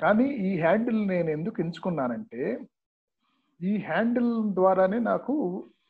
కానీ 0.00 0.26
ఈ 0.48 0.50
హ్యాండిల్ 0.60 1.00
నేను 1.08 1.30
ఎందుకు 1.30 1.60
ఎంచుకున్నానంటే 1.60 2.42
ఈ 3.60 3.72
హ్యాండిల్ 3.88 4.30
ద్వారానే 4.52 4.98
నాకు 5.10 5.34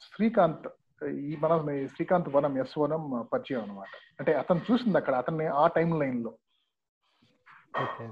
శ్రీకాంత్ 0.07 0.69
ఈ 1.07 1.37
మనం 1.37 1.89
శ్రీకాంత్ 1.89 2.29
వనం 2.29 2.59
ఎస్ 2.59 2.79
వనం 2.79 3.29
పరిచయం 3.33 3.63
అనమాట 3.63 3.89
అంటే 4.19 4.33
అతను 4.35 4.61
చూసింది 4.73 4.97
అక్కడ 4.97 5.15
అతన్ని 5.15 5.47
ఆ 5.47 5.67
టైం 5.67 6.01
లైన్లో. 6.01 6.33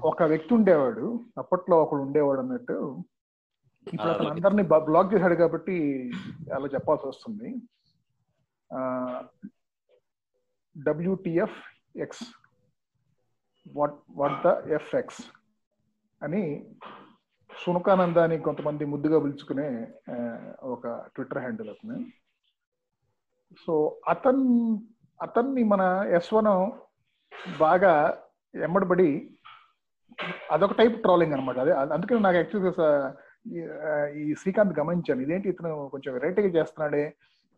ఒక 0.03 0.23
వ్యక్తి 0.23 0.53
ఉండేవాడు 0.53 1.25
అప్పట్లో 1.37 1.83
ఒకడు 1.83 1.99
ఉండేవాడు 1.99 2.39
అన్నట్టు. 2.39 3.03
ఇప్పుడు 3.93 4.11
అతను. 4.11 4.29
అందరినీ 4.29 4.63
బ్లాక్ 4.63 5.13
చేశాడు 5.13 5.35
కాబట్టి 5.35 5.75
అలా 6.53 6.67
చెప్పాల్సి 6.67 7.07
వస్తుంది. 7.07 7.55
WTF 10.83 11.59
X 11.97 12.23
what 13.73 13.95
what 14.11 14.47
the 14.47 14.71
FX 14.71 15.21
అని 16.23 16.69
సునకానంద 17.63 18.17
అని 18.17 18.39
కొంతమంది 18.39 18.85
ముద్దుగా 18.85 19.19
పిలుచుకునే 19.19 19.87
ఒక 20.63 20.87
ట్విట్టర్ 21.15 21.37
హ్యాండిల్ 21.37 21.69
అతను. 21.69 22.05
సో 23.57 23.73
అతన్ 24.07 24.45
అతన్ని 25.19 25.63
మన 25.63 25.83
యశ్వనం 26.13 26.59
బాగా 27.59 27.93
ఎమ్మడబడి 28.53 29.09
అదొక 30.51 30.73
టైప్ 30.73 30.95
ట్రోలింగ్ 31.01 31.33
అనమాట 31.33 31.57
అదే 31.59 31.73
అందుకని 31.95 32.19
నాకు 32.19 32.37
యాక్చువల్గా 32.37 32.87
ఈ 34.15 34.33
శ్రీకాంత్ 34.33 34.79
గమనించాను. 34.79 35.21
ఇదేంటి 35.21 35.49
ఇతను 35.49 35.89
కొంచెం 35.89 36.11
వెరైటీగా 36.13 36.49
చేస్తున్నాడే? 36.57 37.03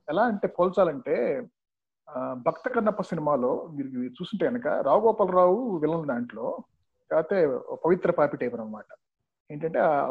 ఎలా 0.08 0.24
అంటే 0.24 0.48
పోల్చాలంటే 0.48 1.16
భక్త 2.46 2.70
కన్నప్ప 2.70 3.02
సినిమాలో 3.02 3.52
మీరు 3.76 3.88
చూసుంటే 3.88 4.16
చూస్తుంటే 4.20 4.46
కనుక 4.46 4.68
రావు 4.88 5.02
గోపాలరావు 5.02 5.78
విలన్ 5.78 6.08
దాంట్లో 6.08 6.46
కాకపోతే 7.12 7.38
పవిత్ర 7.86 8.12
పాపి 8.12 8.38
టైప్ 8.38 8.56
అనమాట 8.56 8.90
ఏంటంటే 9.50 9.80
ఆ 9.80 10.10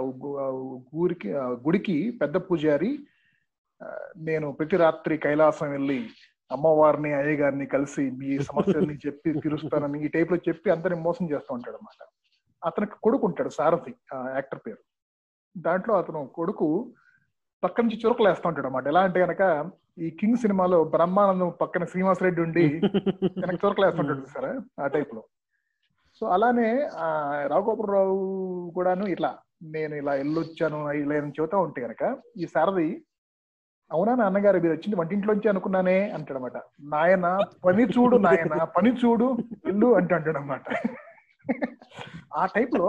ఊరికి 0.95 1.31
గుడికి 1.67 1.97
పెద్ద 2.23 2.37
పూజారి 2.37 2.91
నేను 4.25 4.53
ప్రతి 4.53 4.77
రాత్రి 4.77 5.19
కైలాసం 5.19 5.71
వెళ్ళి 5.71 5.99
అమ్మవారిని 6.51 7.15
అయ్యగారిని 7.15 7.67
కలిసి 7.67 8.11
మీ 8.19 8.39
సమస్యల్ని 8.39 8.97
చెప్పి 9.07 9.33
తీరుస్తానని 9.41 10.05
ఈ 10.05 10.09
టైప్లో 10.09 10.37
చెప్పి 10.49 10.71
అందరిని 10.71 11.01
మోసం 11.03 11.27
చేస్తూ 11.33 11.55
ఉంటాడు 11.55 11.77
అనమాట 11.77 12.01
అతనికి 12.63 12.97
కొడుకు 13.03 13.25
ఉంటాడు 13.27 13.49
సారథి 13.49 13.93
ఆ 14.15 14.19
యాక్టర్ 14.35 14.61
పేరు. 14.67 14.83
దాంట్లో 15.57 15.95
అతను 15.95 16.27
కొడుకు 16.35 16.67
పక్క 17.63 17.81
నుంచి 17.81 17.99
చురుకులు 18.05 18.29
వేస్తూ 18.29 18.49
ఉంటాడు 18.49 18.67
అనమాట 18.67 18.87
ఎలా 18.87 19.01
అంటే 19.01 19.21
కనుక 19.21 19.43
ఈ 19.99 20.11
కింగ్ 20.11 20.37
సినిమాలో 20.37 20.85
బ్రహ్మానందం 20.85 21.51
పక్కన 21.61 21.85
శ్రీనివాస్ 21.85 22.23
రెడ్డి 22.23 22.41
ఉండి 22.43 22.67
వెనక 23.37 23.59
చురుకులు 23.65 23.87
వేస్తుంటాడు 23.87 24.25
సరే 24.27 24.51
ఆ 24.81 24.87
టైప్లో 24.87 25.23
సో 26.23 26.27
అలానే 26.27 26.69
ఆ 26.99 27.09
రాఘోపురరావు 27.47 28.17
కూడాను 28.75 29.07
ఇట్లా 29.07 29.31
నేను 29.75 29.95
ఇలా 29.95 30.13
వెళ్ళొచ్చాను 30.13 30.79
ఇలా 30.95 31.15
చెబుతా 31.31 31.57
ఉంటే 31.59 31.81
కనుక 31.81 32.05
ఈ 32.37 32.47
సారథి 32.47 32.89
అవునా 33.93 34.13
నాన్నగారు 34.15 34.59
మీరు 34.59 34.75
వచ్చింది 34.75 34.97
వంటింట్లోంచి 34.97 35.49
అనుకున్నానే 35.49 35.97
అంటాడనమాట 36.11 36.59
నాయన 36.93 37.27
పని 37.65 37.85
చూడు 37.95 38.17
నాయన 38.17 38.65
పని 38.77 38.91
చూడు 39.03 39.27
ఇల్లు 39.69 39.89
అంటే 39.95 40.15
అంటాడు 40.15 40.39
అనమాట 40.39 40.65
ఆ 42.35 42.47
టైప్లో 42.47 42.89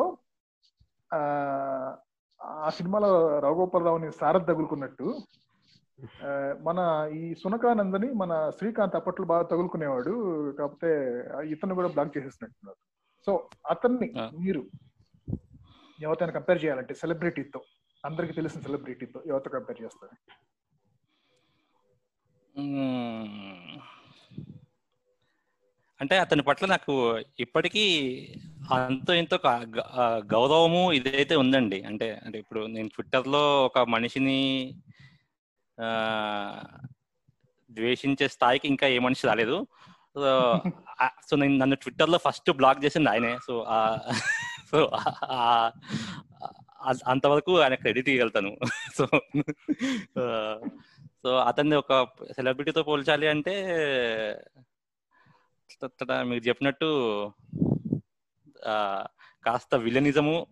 ఆ 2.61 2.69
సినిమాలో 2.69 3.09
రఘుగోపాలరావుని 3.39 4.09
సారథ్ 4.11 4.47
తగులుకున్నట్టు 4.47 5.07
మన 6.63 6.79
ఈ 7.13 7.33
సునకానందని 7.33 8.07
మన 8.13 8.31
శ్రీకాంత్ 8.57 8.95
అప్పట్లో 8.95 9.25
బాగా 9.25 9.43
తగులుకునేవాడు 9.43 10.13
కాకపోతే 10.57 10.89
ఇతను 11.45 11.75
కూడా 11.75 11.87
బ్లాక్ 11.87 12.17
చేసేసినట్టున్నారు 12.17 12.79
సో 13.27 13.31
అతన్ని. 13.69 14.07
మీరు 14.39 14.61
ఎవరితో 15.99 16.31
కంపేర్ 16.31 16.63
చేయాలంటే 16.63 16.93
సెలబ్రిటీతో 16.93 17.59
అందరికి 18.03 18.33
తెలిసిన 18.33 18.61
సెలబ్రిటీతో 18.61 19.19
ఎవరితో 19.25 19.49
కంపేర్ 19.49 19.81
చేస్తారు. 19.81 20.15
అంటే 25.99 26.17
అతని 26.17 26.41
పట్ల 26.41 26.65
నాకు 26.65 27.17
ఇప్పటికీ 27.39 27.85
అంతో 28.71 29.13
ఇంత 29.13 29.35
గౌరవము 30.33 30.91
ఇదైతే 30.91 31.35
ఉందండి. 31.35 31.81
అంటే 31.83 32.19
అంటే 32.25 32.39
ఇప్పుడు 32.39 32.65
నేను 32.65 32.87
ట్విట్టర్లో 32.87 33.65
ఒక 33.65 33.79
మనిషిని 33.79 34.75
ద్వేషించే 37.69 38.27
స్థాయికి 38.27 38.67
ఇంకా 38.67 38.87
ఏ 38.87 38.99
మనిషి 38.99 39.27
రాలేదు. 39.27 39.67
సో 40.15 40.61
సో 41.29 41.35
నేను 41.35 41.57
నన్ను 41.57 41.75
ట్విట్టర్లో 41.75 42.17
ఫస్ట్ 42.17 42.51
బ్లాక్ 42.51 42.85
చేసింది 42.85 43.09
ఆయనే. 43.09 43.37
సో 43.47 43.65
సో 44.71 44.91
అంతవరకు 47.07 47.61
ఆయన 47.61 47.75
క్రెడిట్ 47.75 48.09
ఇవ్వగలుగుతాను 48.09 48.57
సో 48.97 49.07
సో 51.23 51.43
అతన్ని 51.43 51.75
ఒక 51.75 52.07
సెలబ్రిటీతో 52.31 52.83
పోల్చాలి 52.83 53.27
అంటే 53.27 53.53
మీరు 56.23 56.47
చెప్పినట్టు 56.47 56.85
కాస్త 59.43 59.75
విలనిజము 59.75 60.47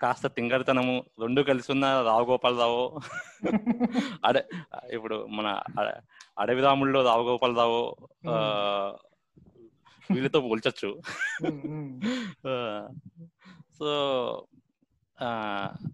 కాస్త 0.00 0.26
తింగరితనము 0.26 1.04
రెండు 1.20 1.42
కలిసి 1.42 1.72
ఉన్న 1.72 2.02
రావు 2.02 2.24
గోపాలరావు 2.24 3.00
అడే 4.24 4.44
ఇప్పుడు 4.92 5.26
మన 5.30 5.62
అడ- 5.78 6.00
అడవి 6.38 6.62
రాముల్లో 6.62 7.02
రావు 7.02 7.28
గోపాలరావు 7.28 7.96
వీళ్ళతో 10.10 10.40
పోల్చొచ్చు. 10.40 11.02
సో 13.78 13.90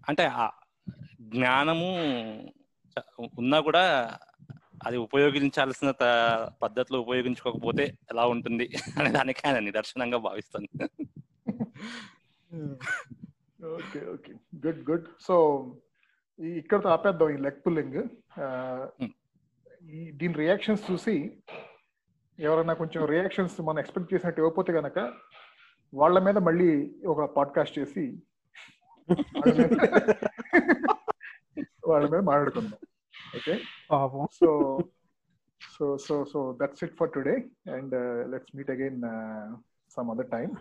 అంటే 0.09 0.31
జ్ఞానము 1.21 1.89
ఉన్నా 3.37 3.59
కూడా 3.59 4.17
అది 4.85 4.97
ఉపయోగించాల్సిన 4.97 5.91
పద్ధతిలో 6.61 7.01
ఉపయోగించుకోకపోతే 7.01 7.97
ఎలా 8.11 8.25
ఉంటుంది 8.25 8.77
అనే 8.99 9.11
దానికి 9.11 9.47
ఆయన 9.47 9.59
నిదర్శనంగా 9.59 10.17
భావిస్తాను. 10.17 10.67
Okay 13.65 14.05
okay. 14.05 14.33
Good 14.67 14.91
good. 14.91 15.05
So 15.21 15.35
ఈ 16.39 16.45
ఇక్కడతో 16.45 16.89
ఆపేద్దాం 16.89 17.29
ఈ 17.29 17.37
లెగ్ 17.37 17.67
పుల్లింగ్. 17.67 18.03
దీని 20.13 20.33
రియాక్షన్స్ 20.33 20.91
చూసి 20.91 21.31
ఎవరైనా 22.39 22.73
కొంచెం 22.73 23.05
రియాక్షన్స్ 23.05 23.61
మనం 23.61 23.79
ఎక్స్పెక్ట్ 23.79 24.13
చేసినట్టు 24.13 24.41
ఇవ్వకపోతే 24.41 24.71
గనక 24.71 25.13
వాళ్ళ 25.93 26.19
మీద 26.19 26.37
మళ్ళీ 26.37 26.95
ఒక 27.07 27.35
పాడ్కాస్ట్ 27.35 27.79
చేసి 27.79 28.17
వాళ్ళ 29.39 29.53
మీద 29.59 29.73
వాళ్ళ 31.87 32.03
మీద 32.09 32.21
మాట్లాడుకుందాం 32.21 32.79
ఓకే 33.37 33.53
పాపం 33.91 34.25
so 34.39 34.49
so 35.61 35.85
so 35.97 36.15
so 36.25 36.39
that's 36.61 36.83
it 36.83 36.95
for 36.97 37.11
today 37.11 37.35
and 37.75 37.95
let's 38.31 38.55
meet 38.55 38.71
again 38.71 38.99
some 39.91 40.09
other 40.09 40.29
time 40.29 40.53